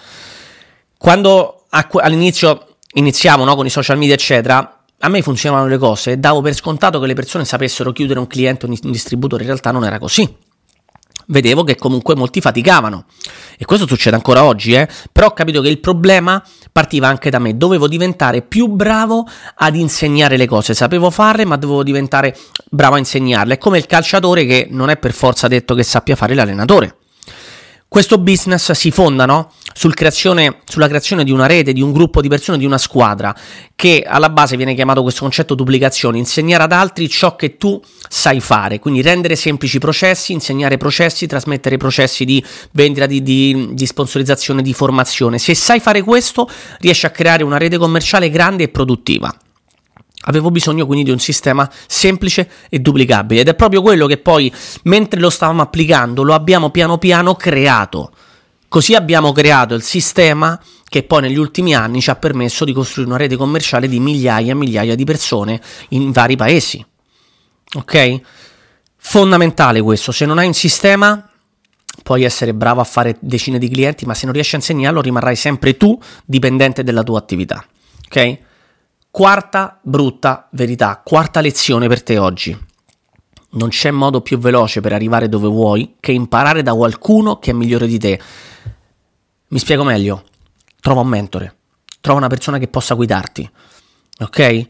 Quando 0.97 1.65
all'inizio 1.71 2.76
iniziamo 2.97 3.45
no, 3.45 3.55
con 3.55 3.67
i 3.67 3.71
social 3.71 3.97
media, 3.97 4.15
eccetera, 4.15 4.85
a 4.99 5.09
me 5.09 5.23
funzionavano 5.23 5.69
le 5.69 5.79
cose 5.79 6.19
davo 6.19 6.41
per 6.41 6.55
scontato 6.55 6.99
che 7.01 7.07
le 7.07 7.15
persone 7.15 7.45
sapessero 7.45 7.93
chiudere 7.93 8.19
un 8.19 8.27
cliente 8.27 8.67
o 8.67 8.69
un 8.69 8.91
distributore, 8.91 9.43
in 9.43 9.49
realtà 9.49 9.71
non 9.71 9.85
era 9.85 9.99
così 9.99 10.45
vedevo 11.27 11.65
che 11.65 11.77
comunque 11.77 12.15
molti 12.15 12.41
faticavano. 12.41 13.05
E 13.59 13.65
questo 13.65 13.87
succede 13.87 14.17
ancora 14.17 14.45
oggi, 14.45 14.75
eh? 14.75 14.89
però 15.11 15.29
ho 15.29 15.33
capito 15.33 15.61
che 15.61 15.69
il 15.69 15.81
problema 15.81 16.43
partiva 16.71 17.09
anche 17.09 17.31
da 17.31 17.39
me, 17.39 17.57
dovevo 17.57 17.89
diventare 17.89 18.43
più 18.43 18.67
bravo 18.67 19.27
ad 19.57 19.77
insegnare 19.77 20.37
le 20.37 20.47
cose, 20.47 20.75
sapevo 20.75 21.11
farle 21.11 21.45
ma 21.45 21.57
dovevo 21.57 21.83
diventare 21.83 22.37
bravo 22.71 22.97
a 22.97 22.99
insegnarle, 22.99 23.55
è 23.55 23.59
come 23.59 23.79
il 23.79 23.87
calciatore 23.87 24.45
che 24.45 24.69
non 24.71 24.91
è 24.91 24.97
per 24.97 25.13
forza 25.13 25.49
detto 25.49 25.75
che 25.75 25.83
sappia 25.83 26.17
fare 26.17 26.35
l'allenatore. 26.35 26.97
Questo 27.89 28.19
business 28.19 28.73
si 28.73 28.91
fonda 28.91 29.27
no? 29.27 29.53
Sul 29.79 29.93
creazione, 29.93 30.61
sulla 30.65 30.89
creazione 30.89 31.23
di 31.23 31.31
una 31.31 31.45
rete, 31.45 31.75
di 31.75 31.83
un 31.83 31.93
gruppo 31.93 32.23
di 32.23 32.29
persone, 32.29 32.57
di 32.57 32.65
una 32.65 32.79
squadra, 32.79 33.37
che 33.75 34.07
alla 34.09 34.31
base 34.31 34.57
viene 34.57 34.75
chiamato 34.75 35.03
questo 35.03 35.21
concetto 35.21 35.55
duplicazione, 35.55 36.17
insegnare 36.17 36.63
ad 36.63 36.73
altri 36.73 37.11
ciò 37.11 37.37
che 37.37 37.59
tu 37.59 37.79
sai 38.09 38.41
fare, 38.41 38.79
quindi 38.79 39.03
rendere 39.03 39.37
semplici 39.37 39.77
i 39.77 39.79
processi, 39.79 40.33
insegnare 40.33 40.79
processi, 40.79 41.27
trasmettere 41.27 41.77
processi 41.77 42.25
di 42.25 42.43
vendita, 42.73 43.05
di, 43.05 43.23
di, 43.23 43.69
di 43.73 43.85
sponsorizzazione, 43.85 44.63
di 44.63 44.73
formazione. 44.73 45.37
Se 45.37 45.55
sai 45.55 45.79
fare 45.79 46.01
questo, 46.01 46.49
riesci 46.79 47.05
a 47.05 47.11
creare 47.11 47.45
una 47.45 47.59
rete 47.59 47.77
commerciale 47.77 48.31
grande 48.31 48.63
e 48.63 48.69
produttiva. 48.69 49.31
Avevo 50.23 50.51
bisogno 50.51 50.87
quindi 50.87 51.05
di 51.05 51.11
un 51.11 51.19
sistema 51.19 51.71
semplice 51.87 52.49
e 52.71 52.79
duplicabile 52.79 53.43
ed 53.43 53.49
è 53.49 53.55
proprio 53.55 53.83
quello 53.83 54.07
che 54.07 54.17
poi, 54.17 54.51
mentre 54.85 55.21
lo 55.21 55.29
stavamo 55.29 55.61
applicando, 55.61 56.23
lo 56.23 56.33
abbiamo 56.33 56.71
piano 56.71 56.97
piano 56.97 57.35
creato. 57.35 58.11
Così 58.77 58.93
abbiamo 58.95 59.33
creato 59.33 59.73
il 59.73 59.81
sistema 59.81 60.61
che 60.87 61.03
poi 61.03 61.23
negli 61.23 61.39
ultimi 61.39 61.75
anni 61.75 62.03
ci 62.03 62.11
ha 62.11 62.17
permesso 62.17 62.67
di 62.67 62.75
costruire 62.75 63.09
una 63.11 63.19
rete 63.19 63.35
commerciale 63.35 63.89
di 63.89 63.99
migliaia 63.99 64.51
e 64.51 64.55
migliaia 64.55 64.95
di 64.95 65.05
persone 65.05 65.63
in 65.89 66.13
vari 66.13 66.37
paesi. 66.37 66.85
Ok? 67.73 68.21
Fondamentale 68.99 69.81
questo, 69.81 70.13
se 70.13 70.27
non 70.27 70.37
hai 70.37 70.47
un 70.47 70.53
sistema 70.53 71.27
puoi 72.03 72.25
essere 72.25 72.53
bravo 72.53 72.83
a 72.83 72.85
fare 72.85 73.17
decine 73.19 73.59
di 73.59 73.71
clienti, 73.71 74.05
ma 74.05 74.13
se 74.13 74.27
non 74.27 74.35
riesci 74.35 74.57
a 74.57 74.59
insegnarlo 74.59 75.01
rimarrai 75.01 75.37
sempre 75.37 75.79
tu 75.79 75.99
dipendente 76.27 76.85
della 76.85 77.03
tua 77.03 77.19
attività. 77.19 77.65
Ok? 78.05 78.39
Quarta 79.11 79.81
brutta 79.83 80.49
verità, 80.53 81.01
quarta 81.03 81.41
lezione 81.41 81.89
per 81.89 82.03
te 82.03 82.19
oggi. 82.19 82.55
Non 83.57 83.69
c'è 83.69 83.91
modo 83.91 84.21
più 84.21 84.39
veloce 84.39 84.81
per 84.81 84.93
arrivare 84.93 85.29
dove 85.29 85.49
vuoi 85.49 85.97
che 86.01 86.13
imparare 86.13 86.63
da 86.63 86.75
qualcuno 86.75 87.39
che 87.39 87.51
è 87.51 87.55
migliore 87.55 87.87
di 87.87 87.99
te. 87.99 88.21
Mi 89.49 89.59
spiego 89.59 89.85
meglio. 89.85 90.25
Trova 90.81 91.01
un 91.01 91.09
mentore, 91.09 91.57
trova 92.01 92.19
una 92.19 92.29
persona 92.29 92.59
che 92.59 92.69
possa 92.69 92.95
guidarti. 92.95 93.51
Ok? 94.21 94.67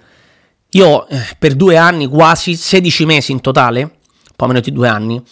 Io 0.71 1.07
eh, 1.09 1.21
per 1.39 1.55
due 1.55 1.77
anni, 1.77 2.07
quasi 2.07 2.57
16 2.57 3.05
mesi 3.05 3.33
in 3.33 3.41
totale, 3.41 3.83
un 3.83 3.91
po' 4.35 4.47
meno 4.47 4.61
di 4.61 4.73
due 4.73 4.89
anni, 4.89 5.23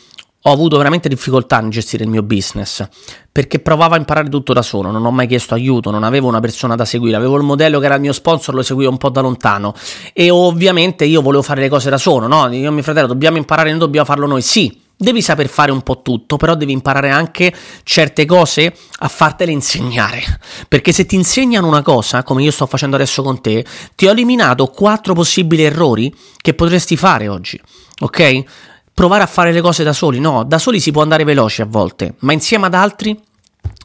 ho 0.47 0.53
avuto 0.53 0.77
veramente 0.77 1.09
difficoltà 1.09 1.59
nel 1.61 1.71
gestire 1.71 2.05
il 2.05 2.11
mio 2.11 2.23
business 2.23 2.87
perché 3.33 3.61
provavo 3.61 3.95
a 3.95 3.97
imparare 3.97 4.29
tutto 4.29 4.53
da 4.53 4.61
solo, 4.61 4.91
non 4.91 5.05
ho 5.05 5.11
mai 5.11 5.27
chiesto 5.27 5.55
aiuto, 5.55 5.91
non 5.91 6.05
avevo 6.05 6.29
una 6.29 6.41
persona 6.41 6.75
da 6.75 6.85
seguire, 6.85 7.17
avevo 7.17 7.37
il 7.37 7.43
modello 7.43 7.81
che 7.81 7.87
era 7.87 7.95
il 7.95 8.03
mio 8.03 8.13
sponsor, 8.13 8.55
lo 8.55 8.63
seguivo 8.63 8.91
un 8.91 8.99
po' 8.99 9.09
da 9.09 9.23
lontano 9.23 9.75
e 10.13 10.31
ovviamente 10.31 11.07
io 11.07 11.23
volevo 11.23 11.43
fare 11.43 11.63
le 11.63 11.71
cose 11.71 11.89
da 11.89 11.97
solo, 11.97 12.27
no? 12.27 12.53
Io 12.53 12.69
e 12.69 12.71
mio 12.71 12.83
fratello 12.83 13.07
dobbiamo 13.07 13.39
imparare, 13.39 13.71
noi 13.71 13.79
dobbiamo 13.79 14.07
farlo 14.07 14.27
noi, 14.27 14.43
sì. 14.43 14.83
Devi 14.97 15.23
saper 15.23 15.49
fare 15.49 15.73
un 15.73 15.83
po' 15.83 16.03
tutto, 16.03 16.37
però 16.37 16.55
devi 16.55 16.71
imparare 16.71 17.11
anche 17.11 17.53
certe 17.83 18.25
cose 18.27 18.73
a 18.99 19.09
fartele 19.09 19.51
insegnare. 19.51 20.23
Perché 20.69 20.93
se 20.93 21.05
ti 21.05 21.17
insegnano 21.17 21.67
una 21.67 21.83
cosa, 21.83 22.23
come 22.23 22.45
io 22.45 22.53
sto 22.53 22.67
facendo 22.67 22.95
adesso 22.95 23.23
con 23.23 23.41
te, 23.41 23.65
ti 23.97 24.07
ho 24.07 24.13
eliminato 24.13 24.67
quattro 24.67 25.13
possibili 25.15 25.65
errori 25.65 26.15
che 26.41 26.55
potresti 26.55 26.97
fare 26.97 27.27
oggi. 27.27 27.61
Ok? 28.03 28.45
Provare 28.95 29.25
a 29.25 29.27
fare 29.27 29.53
le 29.53 29.61
cose 29.61 29.83
da 29.83 29.93
soli, 29.93 30.21
no, 30.21 30.45
da 30.45 30.59
soli 30.59 30.79
si 30.81 30.93
può 30.93 31.03
andare 31.03 31.25
veloce 31.25 31.63
a 31.63 31.67
volte, 31.67 32.15
ma 32.21 32.33
insieme 32.33 32.67
ad 32.67 32.75
altri 32.75 33.21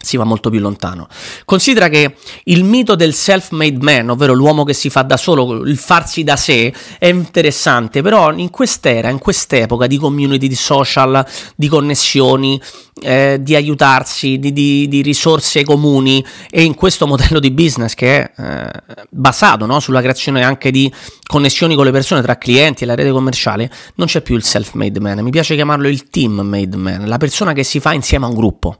si 0.02 0.18
va 0.18 0.24
molto 0.24 0.50
più 0.50 0.60
lontano. 0.60 1.08
Considera 1.46 1.90
che 1.90 2.16
il 2.46 2.64
mito 2.64 2.96
del 2.96 3.14
self-made 3.14 3.78
man, 3.82 4.10
ovvero 4.10 4.34
l'uomo 4.34 4.64
che 4.64 4.74
si 4.74 4.90
fa 4.90 5.02
da 5.02 5.18
solo, 5.18 5.64
il 5.64 5.78
farsi 5.78 6.24
da 6.24 6.36
sé, 6.36 6.74
è 6.98 7.08
interessante, 7.08 8.02
però 8.02 8.32
in 8.34 8.50
quest'era, 8.50 9.10
in 9.10 9.20
quest'epoca 9.20 9.88
di 9.88 9.98
community, 9.98 10.48
di 10.48 10.56
social, 10.56 11.26
di 11.56 11.68
connessioni, 11.68 12.60
eh, 13.02 13.38
di 13.42 13.56
aiutarsi, 13.56 14.40
di, 14.40 14.52
di, 14.52 14.88
di, 14.88 15.02
risorse 15.02 15.64
comuni 15.64 16.26
e 16.50 16.64
in 16.64 16.76
questo 16.76 17.08
modello 17.08 17.40
di 17.40 17.52
business 17.52 17.94
che 17.94 18.32
è 18.32 18.42
eh, 18.42 19.06
basato 19.10 19.66
no, 19.66 19.80
sulla 19.80 20.02
creazione 20.02 20.44
anche 20.44 20.72
di 20.72 20.92
connessioni 21.26 21.76
con 21.76 21.86
le 21.86 21.92
persone 21.92 22.22
tra 22.22 22.38
clienti 22.38 22.84
e 22.84 22.88
la 22.88 22.96
rete 22.96 23.12
commerciale, 23.12 23.70
non 23.96 24.08
c'è 24.08 24.22
più 24.22 24.36
il 24.36 24.44
self-made 24.44 25.00
man, 25.00 25.20
mi 25.20 25.32
piace 25.32 25.56
chiamarlo 25.56 25.88
il 25.88 26.10
team-made 26.10 26.76
man, 26.76 27.08
la 27.08 27.18
persona 27.18 27.54
che 27.54 27.64
si 27.64 27.80
fa 27.80 27.94
insieme 27.94 28.26
a 28.26 28.30
un 28.30 28.36
gruppo 28.36 28.80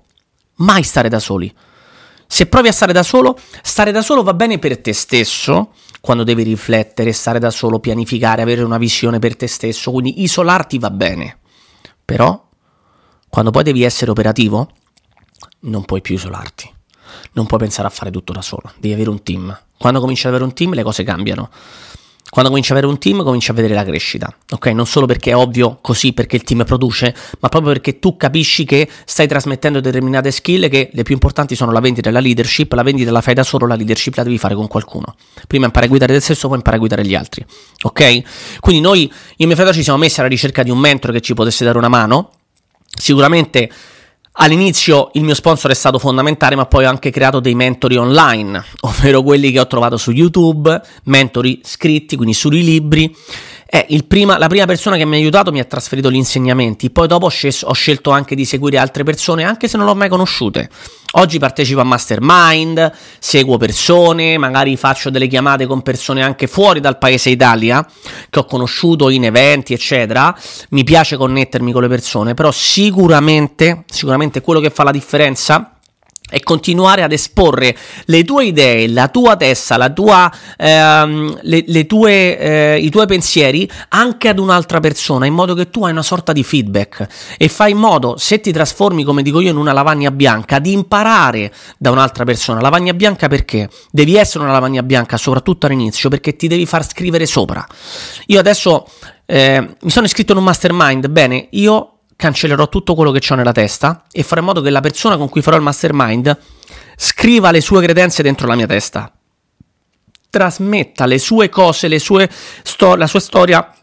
mai 0.60 0.84
stare 0.84 1.10
da 1.10 1.20
soli. 1.20 1.54
Se 2.28 2.46
provi 2.46 2.68
a 2.68 2.72
stare 2.72 2.94
da 2.94 3.04
solo, 3.04 3.38
stare 3.64 3.92
da 3.92 4.02
solo 4.02 4.22
va 4.24 4.34
bene 4.34 4.60
per 4.60 4.78
te 4.80 4.94
stesso, 4.94 5.74
quando 6.00 6.24
devi 6.24 6.44
riflettere, 6.44 7.12
stare 7.12 7.40
da 7.40 7.50
solo, 7.50 7.80
pianificare, 7.80 8.42
avere 8.42 8.62
una 8.62 8.78
visione 8.78 9.20
per 9.20 9.36
te 9.36 9.48
stesso, 9.48 9.92
quindi 9.92 10.22
isolarti 10.22 10.78
va 10.78 10.92
bene. 10.92 11.40
Però, 12.06 12.48
quando 13.28 13.52
poi 13.52 13.64
devi 13.64 13.84
essere 13.84 14.12
operativo, 14.12 14.70
non 15.62 15.86
puoi 15.86 16.02
più 16.02 16.16
isolarti. 16.16 16.72
Non 17.32 17.48
puoi 17.48 17.60
pensare 17.60 17.88
a 17.88 17.92
fare 17.92 18.12
tutto 18.12 18.32
da 18.32 18.42
solo, 18.42 18.72
devi 18.78 18.94
avere 18.94 19.10
un 19.10 19.24
team. 19.24 19.58
Quando 19.78 20.00
cominci 20.00 20.28
ad 20.28 20.34
avere 20.34 20.46
un 20.46 20.54
team 20.54 20.74
le 20.74 20.84
cose 20.84 21.04
cambiano. 21.04 21.50
Quando 22.30 22.50
cominci 22.52 22.72
a 22.72 22.76
avere 22.76 22.92
un 22.92 23.00
team, 23.00 23.24
cominci 23.24 23.50
a 23.50 23.54
vedere 23.54 23.74
la 23.74 23.84
crescita, 23.84 24.34
ok? 24.52 24.68
Non 24.68 24.86
solo 24.86 25.06
perché 25.06 25.32
è 25.32 25.36
ovvio 25.36 25.80
così, 25.82 26.14
perché 26.14 26.36
il 26.36 26.44
team 26.44 26.64
produce, 26.64 27.16
ma 27.40 27.50
proprio 27.50 27.74
perché 27.74 27.98
tu 27.98 28.18
capisci 28.18 28.66
che 28.66 28.88
stai 29.06 29.28
trasmettendo 29.28 29.80
determinate 29.80 30.32
skill 30.32 30.70
che 30.70 30.90
le 30.94 31.04
più 31.04 31.16
importanti 31.16 31.56
sono 31.56 31.72
la 31.72 31.80
vendita 31.80 32.10
e 32.10 32.12
la 32.12 32.20
leadership. 32.20 32.72
La 32.74 32.84
vendita 32.84 33.12
la 33.12 33.22
fai 33.22 33.34
da 33.34 33.44
solo, 33.44 33.66
la 33.66 33.76
leadership 33.76 34.16
la 34.16 34.24
devi 34.24 34.38
fare 34.38 34.54
con 34.54 34.68
qualcuno. 34.68 35.16
Prima 35.48 35.66
impara 35.66 35.86
a 35.86 35.90
guidare 35.90 36.14
te 36.14 36.20
stesso, 36.20 36.48
poi 36.48 36.58
impara 36.58 36.76
a 36.76 36.80
guidare 36.80 37.06
gli 37.06 37.16
altri, 37.16 37.44
ok? 37.82 38.60
Quindi 38.60 38.82
noi, 38.82 39.02
io 39.02 39.12
e 39.38 39.46
mio 39.46 39.56
fratello, 39.56 39.76
ci 39.76 39.84
siamo 39.84 39.98
messi 39.98 40.20
alla 40.20 40.30
ricerca 40.30 40.62
di 40.62 40.70
un 40.70 40.78
mentore 40.78 41.14
che 41.14 41.22
ci 41.22 41.34
potesse 41.34 41.66
dare 41.66 41.78
una 41.78 41.90
mano. 41.90 42.32
Sicuramente 42.86 43.70
All'inizio 44.42 45.10
il 45.16 45.24
mio 45.24 45.34
sponsor 45.34 45.70
è 45.70 45.74
stato 45.74 46.00
fondamentale, 46.00 46.56
ma 46.56 46.66
poi 46.66 46.86
ho 46.86 46.90
anche 46.90 47.10
creato 47.12 47.42
dei 47.42 47.56
mentori 47.56 47.98
online, 47.98 48.64
ovvero 48.88 49.22
quelli 49.22 49.52
che 49.52 49.60
ho 49.60 49.68
trovato 49.68 49.98
su 49.98 50.12
YouTube, 50.12 50.82
mentori 51.04 51.60
scritti, 51.62 52.16
quindi 52.16 52.34
sui 52.34 52.64
libri. 52.64 53.14
Eh, 53.72 54.04
prima, 54.08 54.40
la 54.40 54.48
prima 54.48 54.66
persona 54.66 54.98
che 54.98 55.06
mi 55.06 55.14
ha 55.14 55.20
aiutato 55.20 55.52
mi 55.52 55.60
ha 55.60 55.64
trasferito 55.64 56.10
gli 56.10 56.16
insegnamenti, 56.16 56.90
poi 56.90 57.08
dopo 57.08 57.28
ho, 57.28 57.30
scel- 57.30 57.54
ho 57.62 57.74
scelto 57.74 58.10
anche 58.10 58.34
di 58.34 58.44
seguire 58.44 58.80
altre 58.80 59.04
persone, 59.04 59.44
anche 59.44 59.68
se 59.68 59.78
non 59.78 59.86
l'ho 59.86 59.94
mai 59.94 60.10
conosciute. 60.10 60.68
Oggi 61.14 61.38
partecipo 61.38 61.80
a 61.80 61.84
mastermind, 61.84 62.92
seguo 63.20 63.58
persone, 63.58 64.40
magari 64.40 64.76
faccio 64.76 65.12
delle 65.12 65.28
chiamate 65.28 65.68
con 65.68 65.84
persone 65.84 66.24
anche 66.24 66.48
fuori 66.48 66.80
dal 66.80 66.98
paese 66.98 67.30
Italia, 67.30 67.88
che 68.32 68.40
ho 68.40 68.46
conosciuto 68.46 69.10
in 69.10 69.26
eventi, 69.26 69.74
eccetera. 69.74 70.36
Mi 70.70 70.84
piace 70.84 71.16
connettermi 71.16 71.72
con 71.72 71.84
le 71.84 71.90
persone, 71.90 72.34
però 72.34 72.52
sicuramente, 72.52 73.84
sicuramente 73.86 74.42
quello 74.42 74.62
che 74.62 74.72
fa 74.72 74.82
la 74.82 74.92
differenza 74.92 75.79
e 76.30 76.42
continuare 76.42 77.04
ad 77.04 77.12
esporre 77.12 77.76
le 78.06 78.24
tue 78.24 78.46
idee, 78.46 78.88
la 78.88 79.08
tua 79.08 79.36
testa, 79.36 79.78
la 79.78 79.90
tua, 79.90 80.32
ehm, 80.58 81.40
le, 81.42 81.64
le 81.66 81.86
tue, 81.86 82.38
eh, 82.38 82.78
i 82.80 82.90
tuoi 82.90 83.08
pensieri 83.08 83.70
anche 83.90 84.30
ad 84.30 84.40
un'altra 84.40 84.80
persona, 84.80 85.26
in 85.26 85.34
modo 85.34 85.54
che 85.54 85.70
tu 85.70 85.86
hai 85.86 85.92
una 85.92 86.04
sorta 86.04 86.32
di 86.32 86.44
feedback 86.44 87.08
e 87.38 87.50
fai 87.50 87.72
in 87.72 87.78
modo, 87.78 88.18
se 88.18 88.40
ti 88.40 88.52
trasformi, 88.52 89.04
come 89.04 89.22
dico 89.22 89.40
io, 89.40 89.50
in 89.50 89.58
una 89.58 89.74
lavagna 89.74 90.12
bianca, 90.12 90.60
di 90.60 90.72
imparare 90.72 91.52
da 91.78 91.92
un'altra 91.92 92.24
persona. 92.24 92.62
Lavagna 92.62 92.94
bianca 92.94 93.28
perché? 93.28 93.70
Devi 93.92 94.16
essere 94.16 94.44
una 94.44 94.54
lavagna 94.54 94.84
bianca, 94.84 95.18
soprattutto 95.18 95.66
all'inizio, 95.66 96.10
perché 96.10 96.36
ti 96.36 96.48
devi 96.48 96.66
far 96.66 96.88
scrivere 96.88 97.26
sopra. 97.26 97.66
Io 98.28 98.40
adesso 98.40 98.88
eh, 99.26 99.76
mi 99.82 99.90
sono 99.90 100.06
iscritto 100.06 100.32
in 100.32 100.40
un 100.40 100.44
mastermind, 100.44 101.08
bene, 101.08 101.48
io 101.52 101.99
cancellerò 102.20 102.68
tutto 102.68 102.96
quello 102.96 103.12
che 103.12 103.26
ho 103.32 103.36
nella 103.36 103.54
testa 103.54 104.04
e 104.12 104.24
farò 104.24 104.42
in 104.42 104.48
modo 104.48 104.60
che 104.60 104.70
la 104.70 104.82
persona 104.82 105.16
con 105.16 105.30
cui 105.30 105.42
farò 105.42 105.56
il 105.56 105.62
mastermind 105.62 106.38
scriva 106.98 107.50
le 107.50 107.62
sue 107.62 107.82
credenze 107.82 108.22
dentro 108.22 108.46
la 108.46 108.56
mia 108.56 108.68
testa. 108.68 109.10
Trasmetta 110.30 111.06
le 111.06 111.18
sue 111.18 111.48
cose, 111.48 111.88
le 111.88 111.98
sue 111.98 112.30
sto- 112.64 112.96
la 112.96 113.08
sua 113.08 113.22
storia, 113.22 113.74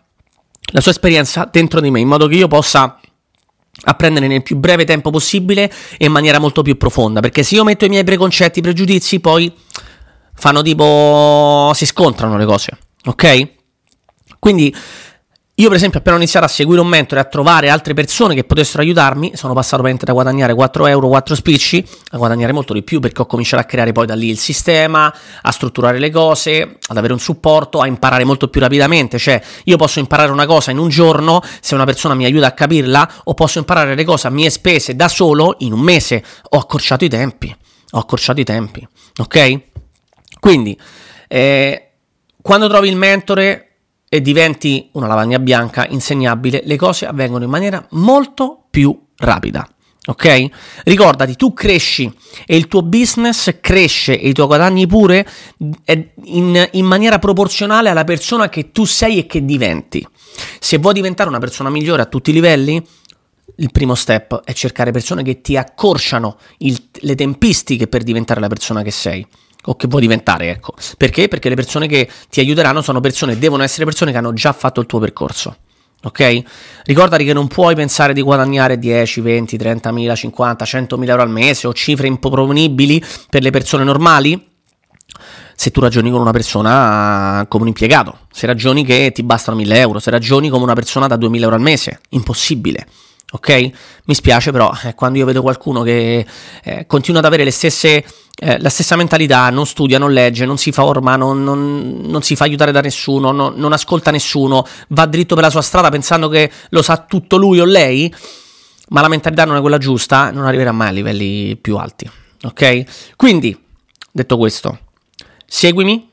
la 0.73 0.81
sua 0.83 0.91
esperienza 0.91 1.49
dentro 1.51 1.81
di 1.81 1.91
me, 1.91 2.01
in 2.01 2.09
modo 2.09 2.27
che 2.27 2.35
io 2.35 2.47
possa 2.47 3.01
apprendere 3.85 4.27
nel 4.27 4.43
più 4.43 4.57
breve 4.57 4.85
tempo 4.85 5.09
possibile 5.09 5.73
e 5.97 6.05
in 6.05 6.13
maniera 6.13 6.39
molto 6.39 6.61
più 6.61 6.77
profonda. 6.77 7.21
Perché 7.21 7.43
se 7.43 7.55
io 7.55 7.65
metto 7.65 7.87
i 7.87 7.89
miei 7.89 8.05
preconcetti, 8.05 8.59
i 8.59 8.63
pregiudizi, 8.63 9.19
poi 9.19 9.51
fanno 10.35 10.61
tipo. 10.61 11.73
si 11.75 11.87
scontrano 11.87 12.37
le 12.37 12.45
cose, 12.45 12.79
ok? 13.07 13.49
Quindi 14.39 14.75
io, 15.59 15.69
per 15.69 15.79
esempio, 15.79 16.01
appena 16.01 16.17
ho 16.17 16.19
iniziato 16.19 16.45
a 16.45 16.49
seguire 16.49 16.83
un 16.83 16.87
mentore 16.87 17.19
a 17.19 17.25
trovare 17.25 17.71
altre 17.71 17.95
persone 17.95 18.35
che 18.35 18.45
potessero 18.45 18.83
aiutarmi, 18.83 19.33
sono 19.37 19.55
passato 19.55 19.77
veramente 19.79 20.05
da 20.05 20.13
guadagnare 20.13 20.53
4 20.53 20.87
euro, 20.87 21.09
4 21.09 21.35
spicci, 21.35 21.83
a 22.11 22.19
guadagnare 22.19 22.53
molto 22.53 22.75
di 22.75 22.83
più 22.83 23.01
perché 23.01 23.23
ho 23.23 23.27
cominciato 23.27 23.63
a 23.63 23.65
creare 23.65 23.93
poi 23.93 24.05
da 24.05 24.15
lì 24.15 24.29
il 24.29 24.39
sistema, 24.39 25.11
a 25.41 25.51
strutturare 25.51 25.99
le 25.99 26.11
cose, 26.11 26.77
ad 26.89 26.97
avere 26.99 27.15
un 27.15 27.21
supporto, 27.21 27.81
a 27.81 27.87
imparare 27.87 28.25
molto 28.25 28.49
più 28.49 28.61
rapidamente. 28.61 29.17
Cioè, 29.17 29.43
io 29.65 29.79
posso 29.79 29.99
imparare 29.99 30.31
una 30.31 30.45
cosa 30.45 30.73
in 30.73 30.79
un 30.79 30.91
giorno 30.91 31.41
se 31.61 31.75
una 31.75 31.87
persona 31.87 32.13
mi 32.13 32.27
aiuta 32.27 32.49
a 32.49 32.53
capirla, 32.53 33.11
o 33.25 33.33
posso 33.33 33.59
imparare 33.59 33.95
le 33.95 34.05
cose 34.05 34.27
a 34.27 34.31
mie 34.31 34.51
spese 34.51 34.95
da 34.95 35.09
solo 35.09 35.57
in 35.61 35.73
un 35.73 35.81
mese. 35.81 36.23
Ho 36.51 36.59
accorciato 36.59 37.07
i 37.07 37.09
tempi. 37.09 37.57
Ho 37.93 37.99
accorciato 37.99 38.41
i 38.41 38.45
tempi. 38.45 38.87
Ok? 39.21 39.61
Quindi, 40.39 40.79
eh, 41.29 41.93
quando 42.43 42.69
trovi 42.69 42.91
il 42.91 42.97
mentore 42.97 43.66
e 44.09 44.21
diventi 44.23 44.89
una 44.93 45.07
lavagna 45.07 45.39
bianca 45.39 45.87
insegnabile, 45.89 46.63
le 46.65 46.77
cose 46.77 47.07
avvengono 47.07 47.45
in 47.45 47.51
maniera 47.51 47.85
molto 47.91 48.67
più 48.71 48.97
rapida. 49.17 49.69
Ok? 50.09 50.47
Ricordati, 50.85 51.35
tu 51.35 51.53
cresci 51.53 52.13
e 52.47 52.57
il 52.57 52.69
tuo 52.69 52.83
business 52.83 53.59
cresce 53.61 54.21
e 54.21 54.29
i 54.29 54.33
tuoi 54.33 54.47
guadagni 54.47 54.87
pure 54.87 55.27
in, 56.25 56.69
in, 56.73 56.85
maniera 56.85 57.19
proporzionale 57.19 57.91
alla 57.91 58.05
persona 58.05 58.49
che 58.49 58.71
tu 58.71 58.85
sei 58.85 59.19
e 59.19 59.27
che 59.27 59.45
diventi. 59.45 60.07
Se 60.61 60.79
vuoi 60.79 60.95
diventare 60.95 61.29
una 61.29 61.41
persona 61.41 61.71
migliore 61.71 62.03
a 62.03 62.07
tutti 62.07 62.31
i 62.31 62.33
livelli, 62.33 62.81
il 63.57 63.73
primo 63.73 63.97
step 63.97 64.43
è 64.45 64.53
cercare 64.53 64.93
persone 64.93 65.25
che 65.25 65.41
ti 65.41 65.57
accorciano 65.57 66.39
il, 66.59 66.81
le 67.01 67.15
tempistiche 67.17 67.89
per 67.89 68.05
diventare 68.05 68.39
la 68.39 68.49
persona 68.49 68.83
che 68.83 68.93
sei 68.93 69.27
o 69.67 69.77
che 69.77 69.87
vuoi 69.87 70.03
diventare, 70.03 70.51
ecco. 70.51 70.75
Perché? 70.97 71.29
Perché 71.29 71.49
le 71.49 71.55
persone 71.55 71.87
che 71.87 72.09
ti 72.29 72.41
aiuteranno 72.41 72.83
sono 72.83 73.01
persone, 73.01 73.39
devono 73.39 73.63
essere 73.63 73.85
persone 73.85 74.13
che 74.13 74.19
hanno 74.19 74.33
già 74.33 74.53
fatto 74.53 74.81
il 74.81 74.87
tuo 74.87 74.99
percorso. 74.99 75.57
Ok? 76.03 76.43
Ricordati 76.85 77.25
che 77.25 77.33
non 77.33 77.49
puoi 77.49 77.75
pensare 77.75 78.13
di 78.13 78.23
guadagnare 78.23 78.79
10, 78.79 79.21
20, 79.21 79.57
30 79.57 79.93
mila, 79.93 80.15
50, 80.15 80.65
100 80.65 80.99
mila 80.99 81.13
euro 81.13 81.23
al 81.23 81.31
mese 81.31 81.67
o 81.67 81.73
cifre 81.73 82.07
improponibili 82.07 83.03
per 83.29 83.43
le 83.43 83.51
persone 83.51 83.83
normali 83.83 84.55
se 85.59 85.71
tu 85.71 85.81
ragioni 85.81 86.11
con 86.11 86.21
una 86.21 86.33
persona 86.33 87.47
come 87.49 87.63
un 87.63 87.69
impiegato, 87.69 88.19
se 88.31 88.47
ragioni 88.47 88.85
che 88.85 89.11
ti 89.15 89.23
bastano 89.23 89.57
1000 89.57 89.79
euro, 89.79 89.99
se 89.99 90.11
ragioni 90.11 90.51
come 90.51 90.65
una 90.65 90.75
persona 90.75 91.07
da 91.07 91.17
2000 91.17 91.45
euro 91.45 91.57
al 91.57 91.63
mese, 91.63 92.01
impossibile 92.11 92.87
ok? 93.33 93.71
Mi 94.05 94.15
spiace 94.15 94.53
però 94.53 94.73
eh, 94.85 94.95
quando 94.95 95.19
io 95.19 95.25
vedo 95.25 95.43
qualcuno 95.43 95.83
che 95.83 96.25
eh, 96.63 96.87
continua 96.87 97.21
ad 97.21 97.27
avere 97.27 97.45
le 97.45 97.51
stesse, 97.51 98.05
eh, 98.39 98.61
la 98.61 98.69
stessa 98.69 98.97
mentalità, 98.97 99.51
non 99.51 99.67
studia, 99.67 99.99
non 99.99 100.13
legge, 100.13 100.45
non 100.45 100.59
si 100.59 100.71
forma, 100.73 101.17
non, 101.17 101.43
non, 101.43 102.01
non 102.05 102.23
si 102.23 102.37
fa 102.37 102.45
aiutare 102.45 102.73
da 102.73 102.81
nessuno, 102.81 103.33
non, 103.33 103.55
non, 103.57 103.73
ascolta 103.73 104.11
nessuno, 104.11 104.65
va 104.89 105.07
dritto 105.07 105.35
per 105.35 105.45
la 105.45 105.51
sua 105.51 105.63
strada 105.63 105.89
pensando 105.89 106.29
che 106.29 106.51
lo 106.71 106.83
sa 106.83 106.99
tutto 106.99 107.37
lui 107.37 107.59
o 107.61 107.65
lei, 107.65 108.13
ma 108.89 109.01
la 109.01 109.09
mentalità 109.09 109.45
non 109.45 109.57
è 109.57 109.61
quella 109.61 109.79
giusta, 109.79 110.31
non 110.31 110.47
arriverà 110.47 110.73
mai 110.73 110.89
a 110.89 110.93
livelli 110.93 111.57
più 111.57 111.77
alti, 111.77 112.09
ok? 112.43 113.15
Quindi, 113.17 113.59
detto 114.13 114.37
questo, 114.37 114.79
seguimi, 115.45 116.11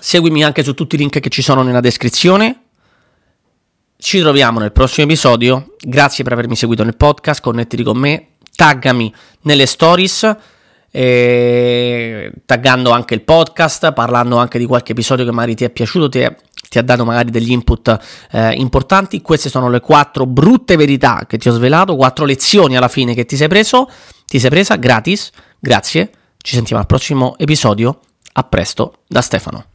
seguimi 0.00 0.42
anche 0.42 0.62
su 0.62 0.72
tutti 0.72 0.94
i 0.94 0.98
link 0.98 1.20
che 1.20 1.28
ci 1.28 1.42
sono 1.42 1.62
nella 1.62 1.80
descrizione 1.80 2.62
ci 4.02 4.18
troviamo 4.18 4.58
nel 4.58 4.72
prossimo 4.72 5.06
episodio. 5.06 5.76
Grazie 5.78 6.24
per 6.24 6.32
avermi 6.32 6.56
seguito 6.56 6.82
nel 6.82 6.96
podcast. 6.96 7.40
Connettiti 7.40 7.84
con 7.84 7.96
me, 7.96 8.30
taggami 8.56 9.14
nelle 9.42 9.64
stories. 9.64 10.36
Eh, 10.90 12.32
taggando 12.44 12.90
anche 12.90 13.14
il 13.14 13.22
podcast, 13.22 13.92
parlando 13.92 14.38
anche 14.38 14.58
di 14.58 14.66
qualche 14.66 14.90
episodio 14.90 15.24
che 15.24 15.30
magari 15.30 15.54
ti 15.54 15.62
è 15.62 15.70
piaciuto, 15.70 16.08
ti, 16.08 16.18
è, 16.18 16.34
ti 16.68 16.78
ha 16.78 16.82
dato 16.82 17.04
magari 17.04 17.30
degli 17.30 17.52
input 17.52 17.96
eh, 18.32 18.54
importanti. 18.54 19.22
Queste 19.22 19.48
sono 19.48 19.70
le 19.70 19.78
quattro 19.78 20.26
brutte 20.26 20.74
verità 20.74 21.24
che 21.28 21.38
ti 21.38 21.48
ho 21.48 21.52
svelato, 21.52 21.94
quattro 21.94 22.24
lezioni 22.24 22.76
alla 22.76 22.88
fine 22.88 23.14
che 23.14 23.24
ti 23.24 23.36
sei 23.36 23.46
preso, 23.46 23.88
ti 24.26 24.40
sei 24.40 24.50
presa 24.50 24.74
gratis. 24.74 25.30
Grazie, 25.60 26.10
ci 26.38 26.56
sentiamo 26.56 26.82
al 26.82 26.88
prossimo 26.88 27.38
episodio. 27.38 28.00
A 28.32 28.42
presto 28.42 28.94
da 29.06 29.20
Stefano. 29.20 29.71